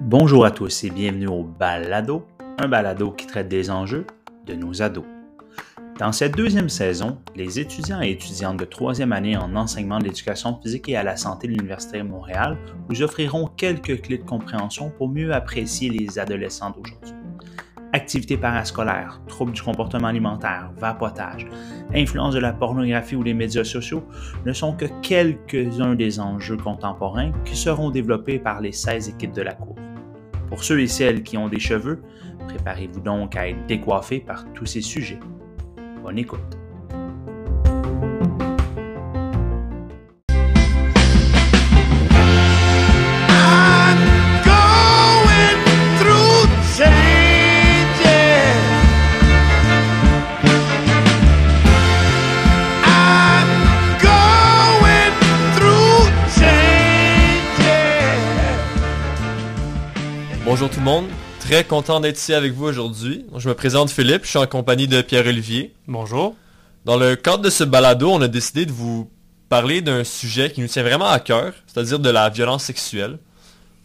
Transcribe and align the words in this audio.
Bonjour 0.00 0.44
à 0.44 0.50
tous 0.50 0.82
et 0.82 0.90
bienvenue 0.90 1.28
au 1.28 1.44
Balado, 1.44 2.26
un 2.58 2.66
balado 2.66 3.12
qui 3.12 3.28
traite 3.28 3.46
des 3.46 3.70
enjeux 3.70 4.08
de 4.46 4.54
nos 4.54 4.82
ados. 4.82 5.04
Dans 6.00 6.10
cette 6.10 6.36
deuxième 6.36 6.68
saison, 6.68 7.18
les 7.36 7.60
étudiants 7.60 8.02
et 8.02 8.10
étudiantes 8.10 8.56
de 8.56 8.64
troisième 8.64 9.12
année 9.12 9.36
en 9.36 9.54
enseignement 9.54 10.00
de 10.00 10.04
l'éducation 10.04 10.60
physique 10.60 10.88
et 10.88 10.96
à 10.96 11.04
la 11.04 11.16
santé 11.16 11.46
de 11.46 11.52
l'Université 11.52 11.98
de 11.98 12.02
Montréal 12.02 12.58
vous 12.88 13.02
offriront 13.02 13.46
quelques 13.46 14.00
clés 14.00 14.18
de 14.18 14.24
compréhension 14.24 14.90
pour 14.90 15.08
mieux 15.08 15.32
apprécier 15.32 15.90
les 15.90 16.18
adolescents 16.18 16.70
d'aujourd'hui. 16.70 17.19
Activités 17.92 18.36
parascolaires, 18.36 19.20
troubles 19.26 19.50
du 19.50 19.62
comportement 19.62 20.06
alimentaire, 20.06 20.70
vapotage, 20.76 21.48
influence 21.92 22.34
de 22.34 22.38
la 22.38 22.52
pornographie 22.52 23.16
ou 23.16 23.24
des 23.24 23.34
médias 23.34 23.64
sociaux 23.64 24.04
ne 24.46 24.52
sont 24.52 24.74
que 24.74 24.84
quelques-uns 25.02 25.96
des 25.96 26.20
enjeux 26.20 26.56
contemporains 26.56 27.32
qui 27.44 27.56
seront 27.56 27.90
développés 27.90 28.38
par 28.38 28.60
les 28.60 28.70
16 28.70 29.08
équipes 29.08 29.32
de 29.32 29.42
la 29.42 29.54
Cour. 29.54 29.74
Pour 30.48 30.62
ceux 30.62 30.80
et 30.80 30.86
celles 30.86 31.24
qui 31.24 31.36
ont 31.36 31.48
des 31.48 31.58
cheveux, 31.58 32.00
préparez-vous 32.46 33.00
donc 33.00 33.34
à 33.34 33.48
être 33.48 33.66
décoiffés 33.66 34.20
par 34.20 34.44
tous 34.52 34.66
ces 34.66 34.82
sujets. 34.82 35.18
Bonne 36.02 36.18
écoute. 36.18 36.59
Très 61.50 61.64
content 61.64 61.98
d'être 61.98 62.16
ici 62.16 62.32
avec 62.32 62.52
vous 62.52 62.66
aujourd'hui. 62.66 63.26
Je 63.36 63.48
me 63.48 63.56
présente 63.56 63.90
Philippe, 63.90 64.22
je 64.22 64.28
suis 64.28 64.38
en 64.38 64.46
compagnie 64.46 64.86
de 64.86 65.02
Pierre-Olivier. 65.02 65.74
Bonjour. 65.88 66.36
Dans 66.84 66.96
le 66.96 67.16
cadre 67.16 67.42
de 67.42 67.50
ce 67.50 67.64
balado, 67.64 68.08
on 68.08 68.22
a 68.22 68.28
décidé 68.28 68.66
de 68.66 68.70
vous 68.70 69.10
parler 69.48 69.80
d'un 69.80 70.04
sujet 70.04 70.52
qui 70.52 70.60
nous 70.60 70.68
tient 70.68 70.84
vraiment 70.84 71.08
à 71.08 71.18
cœur, 71.18 71.52
c'est-à-dire 71.66 71.98
de 71.98 72.08
la 72.08 72.28
violence 72.28 72.62
sexuelle. 72.62 73.18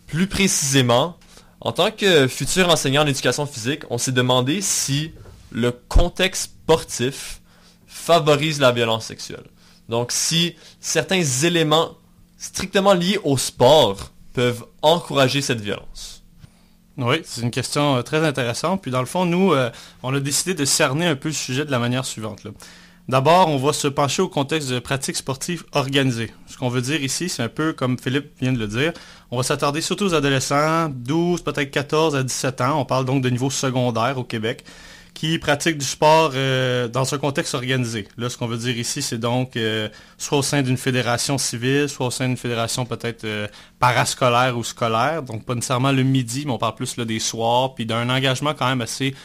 Plus 0.05 0.27
précisément, 0.27 1.17
en 1.59 1.71
tant 1.71 1.89
que 1.89 2.27
futur 2.27 2.69
enseignant 2.69 3.01
en 3.01 3.07
éducation 3.07 3.47
physique, 3.47 3.81
on 3.89 3.97
s'est 3.97 4.11
demandé 4.11 4.61
si 4.61 5.13
le 5.51 5.71
contexte 5.71 6.43
sportif 6.43 7.41
favorise 7.87 8.59
la 8.59 8.73
violence 8.73 9.05
sexuelle. 9.05 9.47
Donc 9.89 10.11
si 10.11 10.55
certains 10.79 11.23
éléments 11.23 11.97
strictement 12.37 12.93
liés 12.93 13.19
au 13.23 13.39
sport 13.39 14.11
peuvent 14.33 14.65
encourager 14.83 15.41
cette 15.41 15.61
violence. 15.61 16.14
Oui, 16.97 17.17
c'est 17.25 17.41
une 17.41 17.51
question 17.51 17.97
euh, 17.97 18.01
très 18.01 18.25
intéressante. 18.25 18.81
Puis 18.81 18.91
dans 18.91 19.01
le 19.01 19.05
fond, 19.05 19.25
nous, 19.25 19.53
euh, 19.53 19.69
on 20.01 20.13
a 20.13 20.19
décidé 20.19 20.53
de 20.53 20.63
cerner 20.63 21.05
un 21.05 21.15
peu 21.15 21.29
le 21.29 21.33
sujet 21.33 21.65
de 21.65 21.71
la 21.71 21.79
manière 21.79 22.05
suivante. 22.05 22.47
D'abord, 23.09 23.49
on 23.49 23.57
va 23.57 23.73
se 23.73 23.87
pencher 23.87 24.21
au 24.21 24.29
contexte 24.29 24.69
de 24.69 24.79
pratiques 24.79 25.17
sportives 25.17 25.63
organisées. 25.73 26.31
Ce 26.47 26.57
qu'on 26.57 26.69
veut 26.69 26.81
dire 26.81 27.03
ici, 27.03 27.29
c'est 27.29 27.43
un 27.43 27.49
peu 27.49 27.73
comme 27.73 27.99
Philippe 27.99 28.31
vient 28.41 28.53
de 28.53 28.57
le 28.57 28.67
dire. 28.67 28.93
On 29.29 29.37
va 29.37 29.43
s'attarder 29.43 29.81
surtout 29.81 30.05
aux 30.05 30.13
adolescents, 30.13 30.89
12, 30.89 31.43
peut-être 31.43 31.69
14 31.69 32.15
à 32.15 32.23
17 32.23 32.61
ans. 32.61 32.79
On 32.79 32.85
parle 32.85 33.05
donc 33.05 33.21
de 33.21 33.29
niveau 33.29 33.49
secondaire 33.49 34.17
au 34.17 34.23
Québec 34.23 34.63
qui 35.15 35.39
pratiquent 35.39 35.77
du 35.77 35.85
sport 35.85 36.33
euh, 36.35 36.87
dans 36.89 37.15
un 37.15 37.17
contexte 37.17 37.55
organisé. 37.55 38.07
Là, 38.17 38.29
ce 38.29 38.37
qu'on 38.37 38.47
veut 38.47 38.57
dire 38.57 38.77
ici, 38.77 39.01
c'est 39.01 39.17
donc 39.17 39.55
euh, 39.55 39.87
soit 40.17 40.37
au 40.37 40.41
sein 40.43 40.61
d'une 40.61 40.77
fédération 40.77 41.37
civile, 41.37 41.87
soit 41.87 42.07
au 42.07 42.11
sein 42.11 42.27
d'une 42.27 42.37
fédération 42.37 42.85
peut-être 42.85 43.23
euh, 43.23 43.47
parascolaire 43.79 44.57
ou 44.57 44.63
scolaire, 44.63 45.23
donc 45.23 45.45
pas 45.45 45.55
nécessairement 45.55 45.93
le 45.93 46.03
midi, 46.03 46.43
mais 46.45 46.51
on 46.51 46.57
parle 46.57 46.75
plus 46.75 46.97
là, 46.97 47.05
des 47.05 47.19
soirs, 47.19 47.73
puis 47.75 47.85
d'un 47.85 48.09
engagement 48.09 48.53
quand 48.53 48.67
même 48.67 48.81
assez 48.81 49.15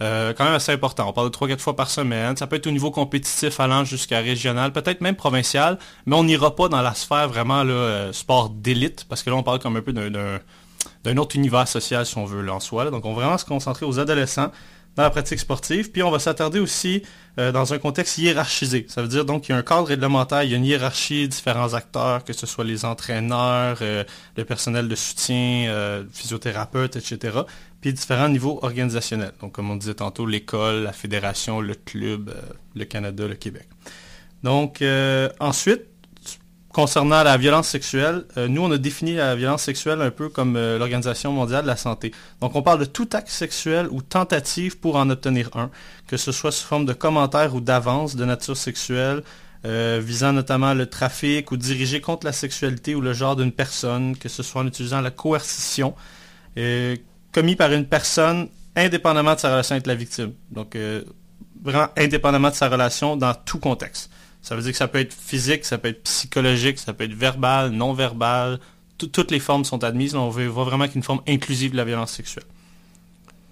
quand 0.00 0.44
même 0.44 0.54
assez 0.54 0.70
important. 0.70 1.08
On 1.08 1.12
parle 1.12 1.28
de 1.28 1.36
3-4 1.36 1.58
fois 1.58 1.74
par 1.74 1.90
semaine. 1.90 2.36
Ça 2.36 2.46
peut 2.46 2.54
être 2.54 2.68
au 2.68 2.70
niveau 2.70 2.92
compétitif 2.92 3.58
allant 3.58 3.84
jusqu'à 3.84 4.20
régional, 4.20 4.70
peut-être 4.70 5.00
même 5.00 5.16
provincial, 5.16 5.76
mais 6.06 6.14
on 6.14 6.22
n'ira 6.22 6.54
pas 6.54 6.68
dans 6.68 6.82
la 6.82 6.94
sphère 6.94 7.28
vraiment 7.28 7.64
sport 8.12 8.50
d'élite, 8.50 9.06
parce 9.08 9.24
que 9.24 9.30
là, 9.30 9.34
on 9.34 9.42
parle 9.42 9.58
comme 9.58 9.74
un 9.74 9.82
peu 9.82 9.92
d'un 9.92 11.16
autre 11.16 11.34
univers 11.34 11.66
social, 11.66 12.06
si 12.06 12.16
on 12.16 12.26
veut, 12.26 12.48
en 12.48 12.60
soi. 12.60 12.88
Donc, 12.92 13.04
on 13.06 13.12
va 13.12 13.22
vraiment 13.22 13.38
se 13.38 13.44
concentrer 13.44 13.86
aux 13.86 13.98
adolescents 13.98 14.52
dans 14.98 15.04
la 15.04 15.10
pratique 15.10 15.38
sportive. 15.38 15.92
Puis 15.92 16.02
on 16.02 16.10
va 16.10 16.18
s'attarder 16.18 16.58
aussi 16.58 17.04
euh, 17.38 17.52
dans 17.52 17.72
un 17.72 17.78
contexte 17.78 18.18
hiérarchisé. 18.18 18.84
Ça 18.88 19.00
veut 19.00 19.06
dire 19.06 19.24
donc 19.24 19.42
qu'il 19.42 19.52
y 19.52 19.56
a 19.56 19.58
un 19.58 19.62
cadre 19.62 19.86
réglementaire, 19.86 20.42
il 20.42 20.50
y 20.50 20.54
a 20.54 20.56
une 20.56 20.64
hiérarchie, 20.64 21.28
différents 21.28 21.74
acteurs, 21.74 22.24
que 22.24 22.32
ce 22.32 22.46
soit 22.46 22.64
les 22.64 22.84
entraîneurs, 22.84 23.78
euh, 23.80 24.02
le 24.36 24.44
personnel 24.44 24.88
de 24.88 24.94
soutien, 24.96 25.68
euh, 25.68 26.02
physiothérapeutes, 26.12 26.96
etc. 26.96 27.38
Puis 27.80 27.92
différents 27.92 28.28
niveaux 28.28 28.58
organisationnels. 28.62 29.34
Donc 29.40 29.52
comme 29.52 29.70
on 29.70 29.76
disait 29.76 29.94
tantôt, 29.94 30.26
l'école, 30.26 30.82
la 30.82 30.92
fédération, 30.92 31.60
le 31.60 31.74
club, 31.74 32.34
le 32.74 32.84
Canada, 32.84 33.28
le 33.28 33.36
Québec. 33.36 33.68
Donc 34.42 34.82
ensuite, 35.38 35.82
concernant 36.78 37.24
la 37.24 37.36
violence 37.36 37.66
sexuelle, 37.66 38.24
euh, 38.36 38.46
nous, 38.46 38.62
on 38.62 38.70
a 38.70 38.78
défini 38.78 39.14
la 39.14 39.34
violence 39.34 39.64
sexuelle 39.64 40.00
un 40.00 40.12
peu 40.12 40.28
comme 40.28 40.54
euh, 40.54 40.78
l'Organisation 40.78 41.32
mondiale 41.32 41.62
de 41.62 41.66
la 41.66 41.74
santé. 41.74 42.12
Donc, 42.40 42.54
on 42.54 42.62
parle 42.62 42.78
de 42.78 42.84
tout 42.84 43.08
acte 43.14 43.30
sexuel 43.30 43.88
ou 43.90 44.00
tentative 44.00 44.78
pour 44.78 44.94
en 44.94 45.10
obtenir 45.10 45.50
un, 45.56 45.72
que 46.06 46.16
ce 46.16 46.30
soit 46.30 46.52
sous 46.52 46.64
forme 46.64 46.86
de 46.86 46.92
commentaires 46.92 47.52
ou 47.56 47.60
d'avances 47.60 48.14
de 48.14 48.24
nature 48.24 48.56
sexuelle, 48.56 49.24
euh, 49.64 50.00
visant 50.00 50.32
notamment 50.32 50.72
le 50.72 50.86
trafic 50.86 51.50
ou 51.50 51.56
dirigé 51.56 52.00
contre 52.00 52.24
la 52.24 52.32
sexualité 52.32 52.94
ou 52.94 53.00
le 53.00 53.12
genre 53.12 53.34
d'une 53.34 53.50
personne, 53.50 54.16
que 54.16 54.28
ce 54.28 54.44
soit 54.44 54.62
en 54.62 54.66
utilisant 54.68 55.00
la 55.00 55.10
coercition, 55.10 55.96
commis 57.32 57.56
par 57.56 57.72
une 57.72 57.86
personne 57.86 58.46
indépendamment 58.76 59.34
de 59.34 59.40
sa 59.40 59.50
relation 59.50 59.72
avec 59.72 59.88
la 59.88 59.96
victime. 59.96 60.32
Donc, 60.52 60.78
vraiment 61.60 61.88
indépendamment 61.96 62.50
de 62.50 62.54
sa 62.54 62.68
relation 62.68 63.16
dans 63.16 63.34
tout 63.34 63.58
contexte. 63.58 64.10
Ça 64.42 64.56
veut 64.56 64.62
dire 64.62 64.72
que 64.72 64.78
ça 64.78 64.88
peut 64.88 65.00
être 65.00 65.12
physique, 65.12 65.64
ça 65.64 65.78
peut 65.78 65.88
être 65.88 66.02
psychologique, 66.04 66.78
ça 66.78 66.92
peut 66.92 67.04
être 67.04 67.14
verbal, 67.14 67.70
non 67.70 67.92
verbal. 67.92 68.58
toutes 68.96 69.30
les 69.30 69.40
formes 69.40 69.64
sont 69.64 69.84
admises. 69.84 70.14
on 70.14 70.30
veut 70.30 70.46
voir 70.46 70.66
vraiment 70.66 70.88
qu'une 70.88 71.02
forme 71.02 71.20
inclusive 71.28 71.72
de 71.72 71.76
la 71.76 71.84
violence 71.84 72.12
sexuelle. 72.12 72.44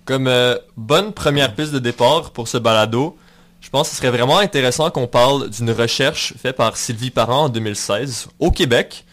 Comme 0.04 0.28
euh, 0.28 0.56
bonne 0.76 1.12
première 1.12 1.54
piste 1.54 1.72
de 1.72 1.80
départ 1.80 2.30
pour 2.30 2.46
ce 2.46 2.58
balado, 2.58 3.19
je 3.60 3.69
pense 3.70 3.88
que 3.88 3.94
ce 3.94 4.00
serait 4.00 4.10
vraiment 4.10 4.38
intéressant 4.38 4.91
qu'on 4.91 5.08
parle 5.08 5.50
d'une 5.50 5.72
recherche 5.72 6.34
faite 6.41 6.56
par 6.56 6.76
Sylvie 6.76 7.10
Parent 7.10 7.44
en 7.44 7.48
2016 7.48 8.28
au 8.38 8.52
Québec, 8.52 9.04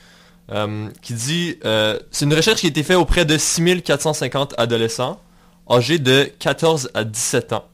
euh, 0.51 0.89
qui 1.01 1.13
dit, 1.13 1.57
euh, 1.65 1.97
c'est 2.11 2.25
une 2.25 2.33
recherche 2.33 2.59
qui 2.59 2.67
a 2.67 2.69
été 2.69 2.83
faite 2.83 2.97
auprès 2.97 3.25
de 3.25 3.37
6450 3.37 4.53
adolescents 4.57 5.19
âgés 5.69 5.97
de 5.97 6.31
14 6.39 6.91
à 6.93 7.03
17 7.03 7.53
ans. 7.53 7.65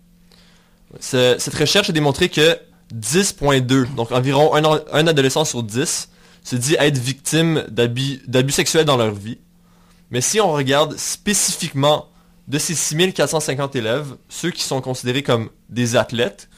cette 1.00 1.54
recherche 1.54 1.90
a 1.90 1.94
démontré 1.94 2.30
que 2.30 2.58
10.2, 2.94 3.94
donc 3.96 4.12
environ 4.12 4.54
un, 4.56 5.08
adolescent 5.08 5.46
sur 5.46 5.64
10, 5.64 6.10
se 6.44 6.56
dit 6.56 6.76
être 6.80 6.98
victime 6.98 7.66
d'abus 7.70 8.52
sexuels 8.52 8.86
dans 8.86 8.98
leur 8.98 9.14
vie. 9.14 9.38
Mais 10.12 10.22
si 10.22 10.42
on 10.42 10.52
regarde 10.52 10.98
spécifiquement 10.98 12.08
de 12.48 12.58
ces 12.58 12.74
6450 12.74 13.76
élèves, 13.76 14.16
ceux 14.28 14.50
qui 14.50 14.64
sont 14.64 14.82
considérés 14.82 15.22
comme 15.22 15.50
des 15.70 15.96
athlètes, 15.96 16.50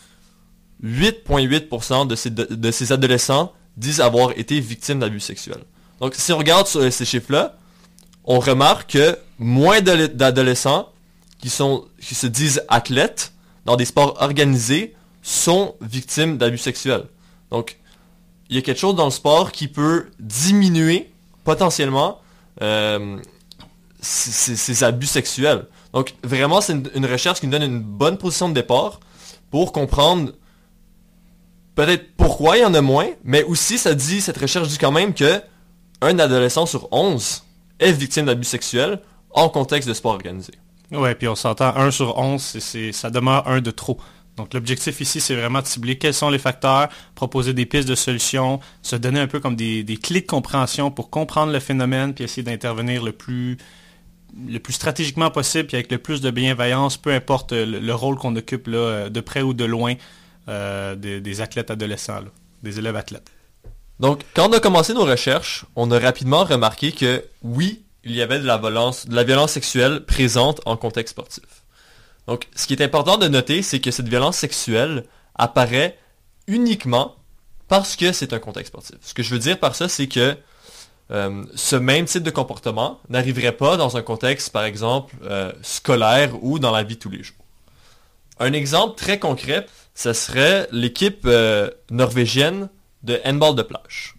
8.8% 0.84 2.08
de 2.08 2.16
ces, 2.16 2.32
ces 2.72 2.92
adolescents 2.92 3.54
disent 3.76 4.00
avoir 4.00 4.32
été 4.38 4.60
victimes 4.60 5.00
d'abus 5.00 5.20
sexuels. 5.20 5.64
Donc 6.00 6.16
si 6.16 6.32
on 6.32 6.38
regarde 6.38 6.68
sur 6.68 6.92
ces 6.92 7.06
chiffres-là, 7.06 7.58
on 8.24 8.40
remarque 8.40 8.92
que 8.92 9.18
moins 9.38 9.82
d'adolescents 9.82 10.90
qui 11.40 11.50
se 11.50 12.28
disent 12.28 12.64
athlètes 12.70 13.34
dans 13.66 13.76
des 13.76 13.86
sports 13.86 14.18
organisés 14.22 14.96
sont 15.22 15.76
victimes 15.82 16.38
d'abus 16.38 16.58
sexuels. 16.58 17.06
Donc, 17.52 17.78
il 18.50 18.56
y 18.56 18.60
a 18.60 18.62
quelque 18.62 18.80
chose 18.80 18.96
dans 18.96 19.06
le 19.06 19.12
sport 19.12 19.52
qui 19.52 19.68
peut 19.68 20.08
diminuer 20.20 21.12
potentiellement 21.44 22.20
euh, 22.62 23.18
ces, 24.02 24.84
abus 24.84 25.08
sexuels. 25.08 25.66
Donc, 25.94 26.16
vraiment, 26.24 26.62
c'est 26.62 26.74
une, 26.96 27.06
recherche 27.06 27.40
qui 27.40 27.48
nous 27.48 27.52
donne 27.52 27.64
une 27.64 27.82
bonne 27.82 28.18
position 28.18 28.50
de 28.50 28.54
départ 28.54 29.00
pour 29.50 29.72
comprendre 29.72 30.32
peut-être 31.76 32.16
pourquoi 32.18 32.58
il 32.58 32.62
y 32.62 32.66
en 32.66 32.74
a 32.74 32.82
moins, 32.82 33.08
mais 33.24 33.44
aussi, 33.44 33.78
ça 33.78 33.94
dit, 33.94 34.22
cette 34.22 34.38
recherche 34.38 34.68
dit 34.68 34.78
quand 34.78 34.92
même 34.92 35.14
que 35.14 35.42
un 36.02 36.18
adolescent 36.20 36.66
sur 36.66 36.88
11 36.92 37.44
est 37.80 37.92
victime 37.92 38.26
d'abus 38.26 38.46
sexuels 38.46 39.00
en 39.30 39.50
contexte 39.50 39.88
de 39.88 39.94
sport 39.94 40.14
organisé. 40.14 40.54
Ouais, 40.92 41.16
puis 41.16 41.28
on 41.28 41.36
s'entend, 41.36 41.76
1 41.76 41.92
sur 41.92 42.18
11, 42.18 42.60
ça 42.92 43.10
demeure 43.10 43.48
un 43.48 43.62
de 43.62 43.72
trop. 43.72 43.98
Donc 44.38 44.54
l'objectif 44.54 45.02
ici, 45.02 45.20
c'est 45.20 45.36
vraiment 45.36 45.62
de 45.62 45.68
cibler 45.68 45.98
quels 45.98 46.14
sont 46.14 46.30
les 46.30 46.40
facteurs, 46.40 46.90
proposer 47.16 47.54
des 47.54 47.66
pistes 47.66 47.88
de 47.88 47.96
solutions, 47.96 48.60
se 48.82 48.96
donner 48.96 49.20
un 49.20 49.28
peu 49.28 49.40
comme 49.40 49.56
des, 49.56 50.00
clés 50.02 50.22
de 50.22 50.26
compréhension 50.26 50.90
pour 50.90 51.10
comprendre 51.10 51.52
le 51.52 51.60
phénomène, 51.60 52.14
puis 52.14 52.24
essayer 52.24 52.44
d'intervenir 52.44 53.04
le 53.04 53.12
plus, 53.12 53.58
le 54.48 54.60
plus 54.60 54.74
stratégiquement 54.74 55.30
possible, 55.32 55.68
puis 55.68 55.76
avec 55.76 55.92
le 55.92 55.98
plus 55.98 56.22
de 56.22 56.32
bienveillance, 56.32 56.98
peu 56.98 57.12
importe 57.12 57.52
le, 57.52 57.94
rôle 57.94 58.18
qu'on 58.18 58.36
occupe 58.36 58.68
là, 58.68 59.10
de 59.10 59.22
près 59.22 59.42
ou 59.42 59.54
de 59.54 59.66
loin 59.66 59.96
euh, 60.48 60.96
des, 60.96 61.42
athlètes 61.42 61.70
adolescents, 61.70 62.22
des 62.64 62.80
élèves 62.80 62.96
athlètes. 62.96 63.32
Donc, 64.00 64.24
quand 64.34 64.50
on 64.50 64.54
a 64.54 64.60
commencé 64.60 64.94
nos 64.94 65.06
recherches, 65.06 65.66
on 65.76 65.92
a 65.92 66.00
rapidement 66.00 66.46
remarqué 66.46 66.92
que 66.92 67.24
oui, 67.44 67.84
il 68.04 68.14
y 68.14 68.22
avait 68.22 68.40
de 68.40 68.46
la 68.46 68.58
violence, 68.58 69.08
de 69.08 69.16
la 69.16 69.24
violence 69.24 69.52
sexuelle 69.52 70.06
présente 70.06 70.62
en 70.66 70.78
contexte 70.78 71.12
sportif. 71.12 71.61
Donc, 72.28 72.48
ce 72.56 72.68
qui 72.68 72.74
est 72.74 72.84
important 72.84 73.18
de 73.18 73.28
noter, 73.28 73.62
c'est 73.62 73.80
que 73.80 73.92
cette 73.92 74.08
violence 74.08 74.38
sexuelle 74.38 75.06
apparaît 75.36 75.98
uniquement 76.48 77.16
parce 77.68 77.96
que 77.96 78.12
c'est 78.12 78.34
un 78.34 78.40
contexte 78.40 78.72
sportif. 78.72 78.98
Ce 79.02 79.14
que 79.14 79.24
je 79.24 79.34
veux 79.34 79.40
dire 79.40 79.60
par 79.60 79.76
ça, 79.76 79.88
c'est 79.88 80.08
que 80.08 80.36
euh, 81.12 81.44
ce 81.56 81.76
même 81.76 82.06
type 82.06 82.24
de 82.24 82.32
comportement 82.32 83.00
n'arriverait 83.10 83.52
pas 83.52 83.76
dans 83.76 83.98
un 83.98 84.02
contexte, 84.02 84.52
par 84.52 84.64
exemple, 84.64 85.16
euh, 85.24 85.52
scolaire 85.62 86.42
ou 86.44 86.60
dans 86.60 86.72
la 86.72 86.84
vie 86.84 86.96
de 86.96 87.00
tous 87.00 87.10
les 87.10 87.24
jours. 87.24 87.36
Un 88.40 88.54
exemple 88.54 88.96
très 88.98 89.20
concret, 89.20 89.66
ce 89.94 90.14
serait 90.14 90.68
l'équipe 90.72 91.26
euh, 91.26 91.70
norvégienne 91.90 92.70
de 93.04 93.20
handball 93.26 93.56
de 93.56 93.62
plage. 93.62 94.16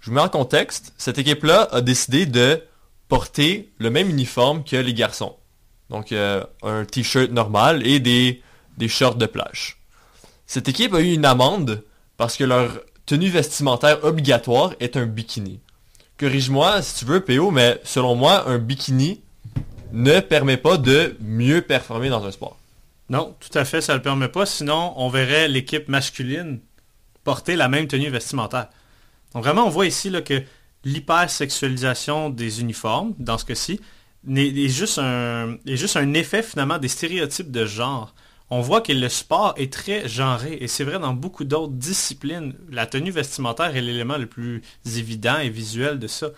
Je 0.00 0.10
vous 0.10 0.16
mets 0.16 0.20
en 0.20 0.28
contexte, 0.28 0.92
cette 0.98 1.18
équipe-là 1.18 1.68
a 1.72 1.80
décidé 1.80 2.26
de 2.26 2.62
porter 3.08 3.72
le 3.78 3.90
même 3.90 4.08
uniforme 4.08 4.64
que 4.64 4.76
les 4.76 4.94
garçons. 4.94 5.36
Donc 5.90 6.12
un 6.12 6.84
t-shirt 6.84 7.30
normal 7.30 7.86
et 7.86 8.00
des, 8.00 8.42
des 8.78 8.88
shorts 8.88 9.16
de 9.16 9.26
plage. 9.26 9.78
Cette 10.46 10.68
équipe 10.68 10.94
a 10.94 11.00
eu 11.00 11.12
une 11.12 11.24
amende 11.24 11.82
parce 12.16 12.36
que 12.36 12.44
leur 12.44 12.70
tenue 13.06 13.28
vestimentaire 13.28 14.04
obligatoire 14.04 14.74
est 14.80 14.96
un 14.96 15.06
bikini. 15.06 15.60
Corrige-moi 16.18 16.80
si 16.82 17.00
tu 17.00 17.04
veux, 17.06 17.20
PO, 17.20 17.50
mais 17.50 17.80
selon 17.84 18.14
moi, 18.14 18.48
un 18.48 18.58
bikini 18.58 19.20
ne 19.92 20.20
permet 20.20 20.56
pas 20.56 20.76
de 20.76 21.16
mieux 21.20 21.62
performer 21.62 22.08
dans 22.08 22.24
un 22.24 22.30
sport. 22.30 22.58
Non, 23.10 23.36
tout 23.40 23.56
à 23.58 23.64
fait, 23.64 23.80
ça 23.80 23.92
ne 23.92 23.98
le 23.98 24.02
permet 24.02 24.28
pas. 24.28 24.46
Sinon, 24.46 24.94
on 24.96 25.08
verrait 25.08 25.48
l'équipe 25.48 25.88
masculine 25.88 26.60
porter 27.22 27.56
la 27.56 27.68
même 27.68 27.86
tenue 27.86 28.10
vestimentaire. 28.10 28.68
Donc 29.34 29.44
vraiment, 29.44 29.66
on 29.66 29.70
voit 29.70 29.86
ici 29.86 30.10
là, 30.10 30.22
que 30.22 30.42
l'hypersexualisation 30.84 32.30
des 32.30 32.60
uniformes, 32.60 33.14
dans 33.18 33.38
ce 33.38 33.44
cas-ci, 33.44 33.80
est, 34.34 34.68
juste 34.68 34.98
un, 34.98 35.56
juste 35.66 35.96
un 35.96 36.14
effet 36.14 36.42
finalement 36.42 36.78
des 36.78 36.88
stéréotypes 36.88 37.50
de 37.50 37.66
genre 37.66 38.14
on 38.50 38.60
voit 38.60 38.80
que 38.80 38.92
le 38.92 39.08
sport 39.08 39.54
est 39.56 39.72
très 39.72 40.06
genré 40.06 40.58
et 40.60 40.68
c'est 40.68 40.84
vrai 40.84 40.98
dans 40.98 41.14
beaucoup 41.14 41.44
d'autres 41.44 41.72
disciplines. 41.72 42.54
La 42.70 42.86
tenue 42.86 43.10
vestimentaire 43.10 43.74
est 43.74 43.80
l'élément 43.80 44.18
le 44.18 44.26
plus 44.26 44.62
évident 44.84 45.38
et 45.38 45.48
visuel 45.48 45.98
de 45.98 46.06
ça. 46.06 46.28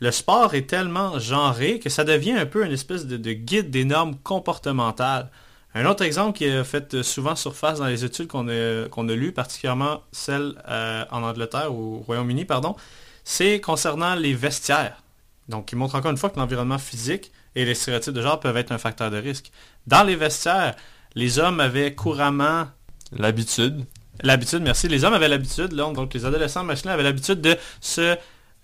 Le 0.00 0.10
sport 0.10 0.54
est 0.54 0.68
tellement 0.68 1.18
genré 1.18 1.78
que 1.78 1.88
ça 1.88 2.02
devient 2.04 2.32
un 2.32 2.46
peu 2.46 2.66
une 2.66 2.72
espèce 2.72 3.06
de, 3.06 3.32
guide 3.32 3.70
des 3.70 3.84
normes 3.84 4.16
comportementales. 4.16 5.30
Un 5.76 5.86
autre 5.86 6.02
exemple 6.02 6.36
qui 6.36 6.46
a 6.46 6.64
fait 6.64 7.02
souvent 7.02 7.36
surface 7.36 7.78
dans 7.78 7.86
les 7.86 8.04
études 8.04 8.26
qu'on 8.26 8.48
a, 8.48 8.84
a 8.84 9.14
lues, 9.14 9.32
particulièrement 9.32 10.02
celles 10.12 10.54
euh, 10.68 11.04
en 11.10 11.22
Angleterre 11.22 11.72
ou 11.72 11.96
au 11.96 11.98
Royaume-Uni, 12.00 12.44
pardon, 12.44 12.76
c'est 13.24 13.60
concernant 13.60 14.16
les 14.16 14.34
vestiaires. 14.34 15.03
Donc, 15.48 15.72
il 15.72 15.76
montre 15.76 15.94
encore 15.94 16.10
une 16.10 16.16
fois 16.16 16.30
que 16.30 16.38
l'environnement 16.38 16.78
physique 16.78 17.32
et 17.54 17.64
les 17.64 17.74
stéréotypes 17.74 18.14
de 18.14 18.22
genre 18.22 18.40
peuvent 18.40 18.56
être 18.56 18.72
un 18.72 18.78
facteur 18.78 19.10
de 19.10 19.18
risque. 19.18 19.50
Dans 19.86 20.02
les 20.02 20.16
vestiaires, 20.16 20.74
les 21.14 21.38
hommes 21.38 21.60
avaient 21.60 21.94
couramment 21.94 22.66
l'habitude. 23.12 23.84
L'habitude, 24.22 24.62
merci. 24.62 24.88
Les 24.88 25.04
hommes 25.04 25.14
avaient 25.14 25.28
l'habitude, 25.28 25.74
donc 25.74 26.14
les 26.14 26.24
adolescents 26.24 26.64
masculins 26.64 26.94
avaient 26.94 27.02
l'habitude 27.02 27.40
de 27.40 27.56
se 27.80 28.16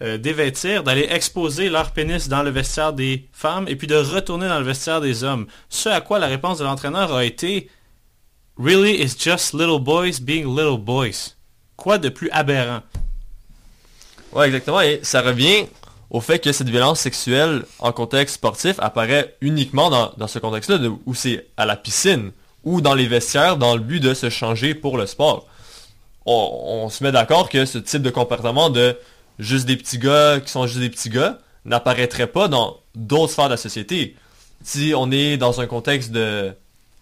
euh, 0.02 0.16
dévêtir, 0.16 0.82
d'aller 0.82 1.06
exposer 1.10 1.68
leur 1.68 1.92
pénis 1.92 2.28
dans 2.28 2.42
le 2.42 2.50
vestiaire 2.50 2.92
des 2.92 3.28
femmes 3.32 3.66
et 3.68 3.76
puis 3.76 3.86
de 3.86 3.96
retourner 3.96 4.48
dans 4.48 4.58
le 4.58 4.64
vestiaire 4.64 5.00
des 5.00 5.24
hommes. 5.24 5.46
Ce 5.68 5.88
à 5.88 6.00
quoi 6.00 6.18
la 6.18 6.26
réponse 6.26 6.58
de 6.58 6.64
l'entraîneur 6.64 7.12
a 7.14 7.24
été 7.24 7.68
Really, 8.58 9.02
it's 9.02 9.16
just 9.18 9.52
little 9.52 9.78
boys 9.78 10.20
being 10.20 10.44
little 10.44 10.78
boys. 10.78 11.34
Quoi 11.76 11.98
de 11.98 12.08
plus 12.08 12.30
aberrant? 12.30 12.82
Ouais, 14.32 14.46
exactement. 14.46 14.80
Et 14.80 15.00
ça 15.02 15.22
revient 15.22 15.66
au 16.10 16.20
fait 16.20 16.40
que 16.40 16.52
cette 16.52 16.68
violence 16.68 17.00
sexuelle 17.00 17.64
en 17.78 17.92
contexte 17.92 18.34
sportif 18.34 18.76
apparaît 18.78 19.36
uniquement 19.40 19.90
dans, 19.90 20.12
dans 20.16 20.26
ce 20.26 20.38
contexte-là, 20.38 20.78
où 21.06 21.14
c'est 21.14 21.46
à 21.56 21.66
la 21.66 21.76
piscine 21.76 22.32
ou 22.64 22.80
dans 22.80 22.94
les 22.94 23.06
vestiaires 23.06 23.56
dans 23.56 23.74
le 23.74 23.80
but 23.80 24.00
de 24.00 24.14
se 24.14 24.28
changer 24.28 24.74
pour 24.74 24.98
le 24.98 25.06
sport. 25.06 25.46
On, 26.26 26.88
se 26.90 27.02
met 27.02 27.12
d'accord 27.12 27.48
que 27.48 27.64
ce 27.64 27.78
type 27.78 28.02
de 28.02 28.10
comportement 28.10 28.70
de 28.70 28.96
juste 29.38 29.66
des 29.66 29.76
petits 29.76 29.98
gars 29.98 30.38
qui 30.40 30.50
sont 30.50 30.66
juste 30.66 30.80
des 30.80 30.90
petits 30.90 31.08
gars 31.08 31.38
n'apparaîtrait 31.64 32.26
pas 32.26 32.46
dans 32.46 32.76
d'autres 32.94 33.32
sphères 33.32 33.46
de 33.46 33.52
la 33.52 33.56
société. 33.56 34.14
Si 34.62 34.92
on 34.94 35.10
est 35.10 35.38
dans 35.38 35.60
un 35.60 35.66
contexte 35.66 36.12
de 36.12 36.52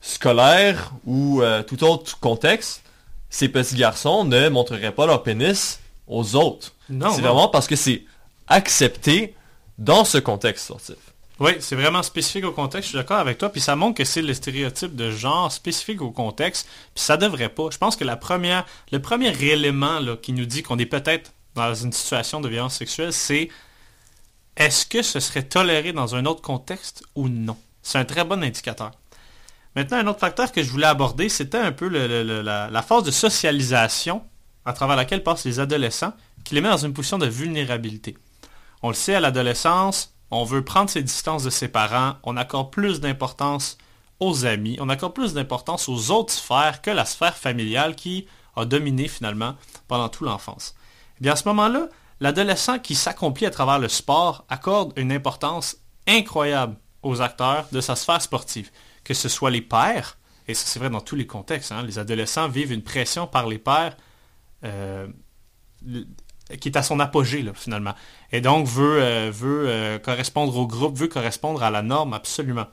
scolaire 0.01 0.93
ou 1.05 1.43
euh, 1.43 1.63
tout 1.63 1.83
autre 1.85 2.19
contexte, 2.21 2.83
ces 3.29 3.49
petits 3.49 3.75
garçons 3.75 4.25
ne 4.25 4.49
montreraient 4.49 4.93
pas 4.93 5.07
leur 5.07 5.23
pénis 5.23 5.81
aux 6.07 6.37
autres. 6.37 6.73
C'est 6.89 7.21
vraiment 7.21 7.49
parce 7.49 7.67
que 7.67 7.77
c'est 7.77 8.05
accepté 8.49 9.35
dans 9.79 10.05
ce 10.05 10.19
contexte 10.19 10.65
sportif. 10.67 10.97
Oui, 11.41 11.53
c'est 11.61 11.77
vraiment 11.77 12.03
spécifique 12.03 12.45
au 12.45 12.53
contexte, 12.53 12.87
je 12.87 12.89
suis 12.89 12.99
d'accord 12.99 13.19
avec 13.19 13.39
toi, 13.39 13.51
puis 13.51 13.61
ça 13.61 13.77
montre 13.77 13.97
que 13.97 14.05
c'est 14.05 14.23
le 14.23 14.35
stéréotype 14.35 14.97
de 14.97 15.13
genre 15.13 15.53
spécifique 15.53 16.03
au 16.03 16.11
contexte, 16.11 16.67
puis 16.95 17.05
ça 17.05 17.17
devrait 17.17 17.49
pas. 17.49 17.69
Je 17.71 17.79
pense 17.79 17.95
que 17.95 18.03
la 18.05 18.17
première, 18.17 18.67
le 18.91 19.01
premier 19.01 19.29
élément 19.41 20.01
qui 20.21 20.33
nous 20.33 20.47
dit 20.47 20.65
qu'on 20.65 20.79
est 20.79 20.87
peut-être 20.87 21.33
dans 21.55 21.73
une 21.75 21.93
situation 21.93 22.41
de 22.41 22.49
violence 22.49 22.75
sexuelle, 22.75 23.13
c'est 23.13 23.51
est-ce 24.57 24.85
que 24.85 25.03
ce 25.03 25.21
serait 25.21 25.45
toléré 25.45 25.93
dans 25.93 26.17
un 26.17 26.27
autre 26.27 26.43
contexte 26.43 27.05
ou 27.15 27.29
non? 27.29 27.57
C'est 27.83 27.99
un 27.99 28.05
très 28.05 28.25
bon 28.25 28.43
indicateur. 28.43 28.91
Maintenant, 29.77 29.99
un 29.99 30.07
autre 30.09 30.19
facteur 30.19 30.51
que 30.51 30.65
je 30.65 30.71
voulais 30.71 30.87
aborder, 30.87 31.29
c'était 31.29 31.59
un 31.59 31.71
peu 31.71 31.87
la, 31.87 32.69
la 32.69 32.83
phase 32.83 33.05
de 33.05 33.13
socialisation 33.13 34.25
à 34.65 34.73
travers 34.73 34.97
laquelle 34.97 35.23
passent 35.23 35.45
les 35.45 35.61
adolescents, 35.61 36.13
qui 36.45 36.57
les 36.57 36.61
met 36.61 36.69
dans 36.69 36.77
une 36.77 36.93
position 36.93 37.19
de 37.19 37.27
vulnérabilité. 37.27 38.17
On 38.83 38.89
le 38.89 38.95
sait, 38.95 39.15
à 39.15 39.21
l'adolescence, 39.21 40.15
on 40.31 40.45
veut 40.45 40.65
prendre 40.65 40.91
ses 40.91 41.03
distances 41.03 41.45
de 41.45 41.51
ses 41.51 41.69
parents, 41.69 42.17
on 42.23 42.37
accorde 42.37 42.71
plus 42.71 43.01
d'importance 43.01 43.79
aux 44.21 44.45
amis, 44.45 44.77
on 44.81 44.89
accorde 44.89 45.15
plus 45.15 45.35
d'importance 45.35 45.89
aux 45.89 46.11
autres 46.11 46.33
sphères 46.33 46.83
que 46.83 46.91
la 46.91 47.05
sphère 47.05 47.37
familiale 47.37 47.95
qui 47.95 48.27
a 48.57 48.65
dominé 48.65 49.09
finalement 49.09 49.55
pendant 49.87 50.09
toute 50.09 50.27
l'enfance. 50.27 50.75
Eh 51.19 51.23
bien 51.23 51.33
à 51.33 51.37
ce 51.37 51.49
moment-là, 51.49 51.89
l'adolescent 52.21 52.79
qui 52.79 52.95
s'accomplit 52.95 53.47
à 53.47 53.51
travers 53.51 53.79
le 53.79 53.89
sport 53.89 54.45
accorde 54.49 54.93
une 54.97 55.13
importance 55.13 55.77
incroyable 56.07 56.77
aux 57.03 57.21
acteurs 57.21 57.67
de 57.73 57.81
sa 57.81 57.97
sphère 57.97 58.21
sportive, 58.21 58.71
que 59.05 59.15
ce 59.15 59.29
soit 59.29 59.51
les 59.51 59.63
pères, 59.63 60.19
et 60.49 60.55
ça 60.55 60.67
c'est 60.67 60.79
vrai 60.79 60.91
dans 60.91 61.01
tous 61.01 61.17
les 61.17 61.27
contextes, 61.27 61.73
hein, 61.73 61.83
les 61.83 61.99
adolescents 61.99 62.49
vivent 62.49 62.73
une 62.73 62.83
pression 62.83 63.27
par 63.27 63.47
les 63.47 63.59
pères 63.59 63.97
euh, 64.65 65.07
qui 66.57 66.69
est 66.69 66.77
à 66.77 66.83
son 66.83 67.01
apogée 67.01 67.45
finalement. 67.55 67.95
Et 68.33 68.41
donc 68.41 68.67
veut, 68.67 69.03
euh, 69.03 69.33
euh, 69.43 69.99
correspondre 69.99 70.57
au 70.57 70.67
groupe, 70.67 70.97
veut 70.97 71.09
correspondre 71.09 71.63
à 71.63 71.71
la 71.71 71.83
norme 71.83 72.15
absolument. 72.15 72.67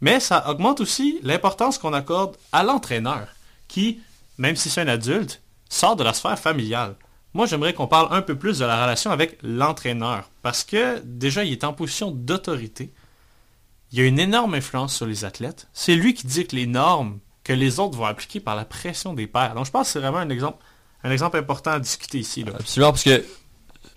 Mais 0.00 0.20
ça 0.20 0.50
augmente 0.50 0.80
aussi 0.80 1.18
l'importance 1.22 1.78
qu'on 1.78 1.92
accorde 1.92 2.36
à 2.52 2.62
l'entraîneur, 2.62 3.28
qui, 3.68 4.00
même 4.38 4.56
si 4.56 4.68
c'est 4.68 4.82
un 4.82 4.88
adulte, 4.88 5.40
sort 5.70 5.96
de 5.96 6.04
la 6.04 6.12
sphère 6.12 6.38
familiale. 6.38 6.96
Moi, 7.32 7.46
j'aimerais 7.46 7.74
qu'on 7.74 7.86
parle 7.86 8.14
un 8.14 8.22
peu 8.22 8.36
plus 8.36 8.58
de 8.58 8.64
la 8.64 8.82
relation 8.82 9.10
avec 9.10 9.38
l'entraîneur, 9.42 10.30
parce 10.42 10.62
que 10.62 11.00
déjà, 11.04 11.42
il 11.42 11.52
est 11.52 11.64
en 11.64 11.72
position 11.72 12.10
d'autorité. 12.10 12.92
Il 13.90 14.00
a 14.00 14.04
une 14.04 14.18
énorme 14.18 14.54
influence 14.54 14.94
sur 14.94 15.06
les 15.06 15.24
athlètes. 15.24 15.68
C'est 15.72 15.94
lui 15.94 16.14
qui 16.14 16.26
dicte 16.26 16.52
les 16.52 16.66
normes 16.66 17.18
que 17.42 17.52
les 17.52 17.80
autres 17.80 17.96
vont 17.96 18.04
appliquer 18.04 18.40
par 18.40 18.56
la 18.56 18.64
pression 18.64 19.14
des 19.14 19.26
pairs. 19.26 19.54
Donc, 19.54 19.66
je 19.66 19.70
pense 19.70 19.86
que 19.86 19.92
c'est 19.92 20.00
vraiment 20.00 20.18
un 20.18 20.30
exemple 20.30 20.64
un 21.04 21.10
exemple 21.10 21.36
important 21.36 21.72
à 21.72 21.78
discuter 21.78 22.18
ici. 22.18 22.44
Absolument, 22.58 22.90
parce 22.90 23.04
que 23.04 23.24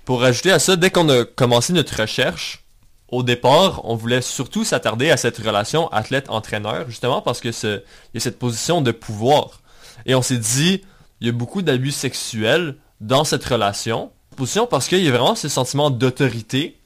pour 0.06 0.24
ajouter 0.24 0.52
à 0.52 0.60
ça, 0.60 0.76
dès 0.76 0.92
qu'on 0.92 1.10
a 1.10 1.26
commencé 1.26 1.74
notre 1.74 2.00
recherche, 2.02 2.64
au 3.08 3.24
départ, 3.24 3.82
on 3.86 3.96
voulait 3.96 4.22
surtout 4.22 4.66
s'attarder 4.66 5.10
à 5.10 5.18
cette 5.18 5.38
relation 5.38 5.88
athlète-entraîneur, 5.92 6.90
justement 6.90 7.22
parce 7.22 7.40
que 7.40 7.50
il 7.50 7.82
y 8.14 8.18
a 8.18 8.20
cette 8.20 8.38
position 8.38 8.82
de 8.82 8.92
pouvoir. 8.92 9.62
Et 10.06 10.14
on 10.14 10.22
s'est 10.22 10.38
dit, 10.38 10.84
il 11.22 11.28
y 11.28 11.30
a 11.30 11.34
beaucoup 11.34 11.62
d'abus 11.62 11.92
sexuels 11.92 12.76
dans 13.00 13.24
cette 13.24 13.46
relation. 13.46 14.12
Position 14.36 14.68
parce 14.68 14.88
qu'il 14.88 15.04
y 15.04 15.08
a 15.08 15.12
vraiment 15.12 15.36
ce 15.36 15.48
sentiment 15.48 15.90
d'autorité 15.90 16.78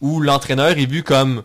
où 0.00 0.20
l'entraîneur 0.20 0.70
est 0.70 0.86
vu 0.86 1.02
comme 1.02 1.42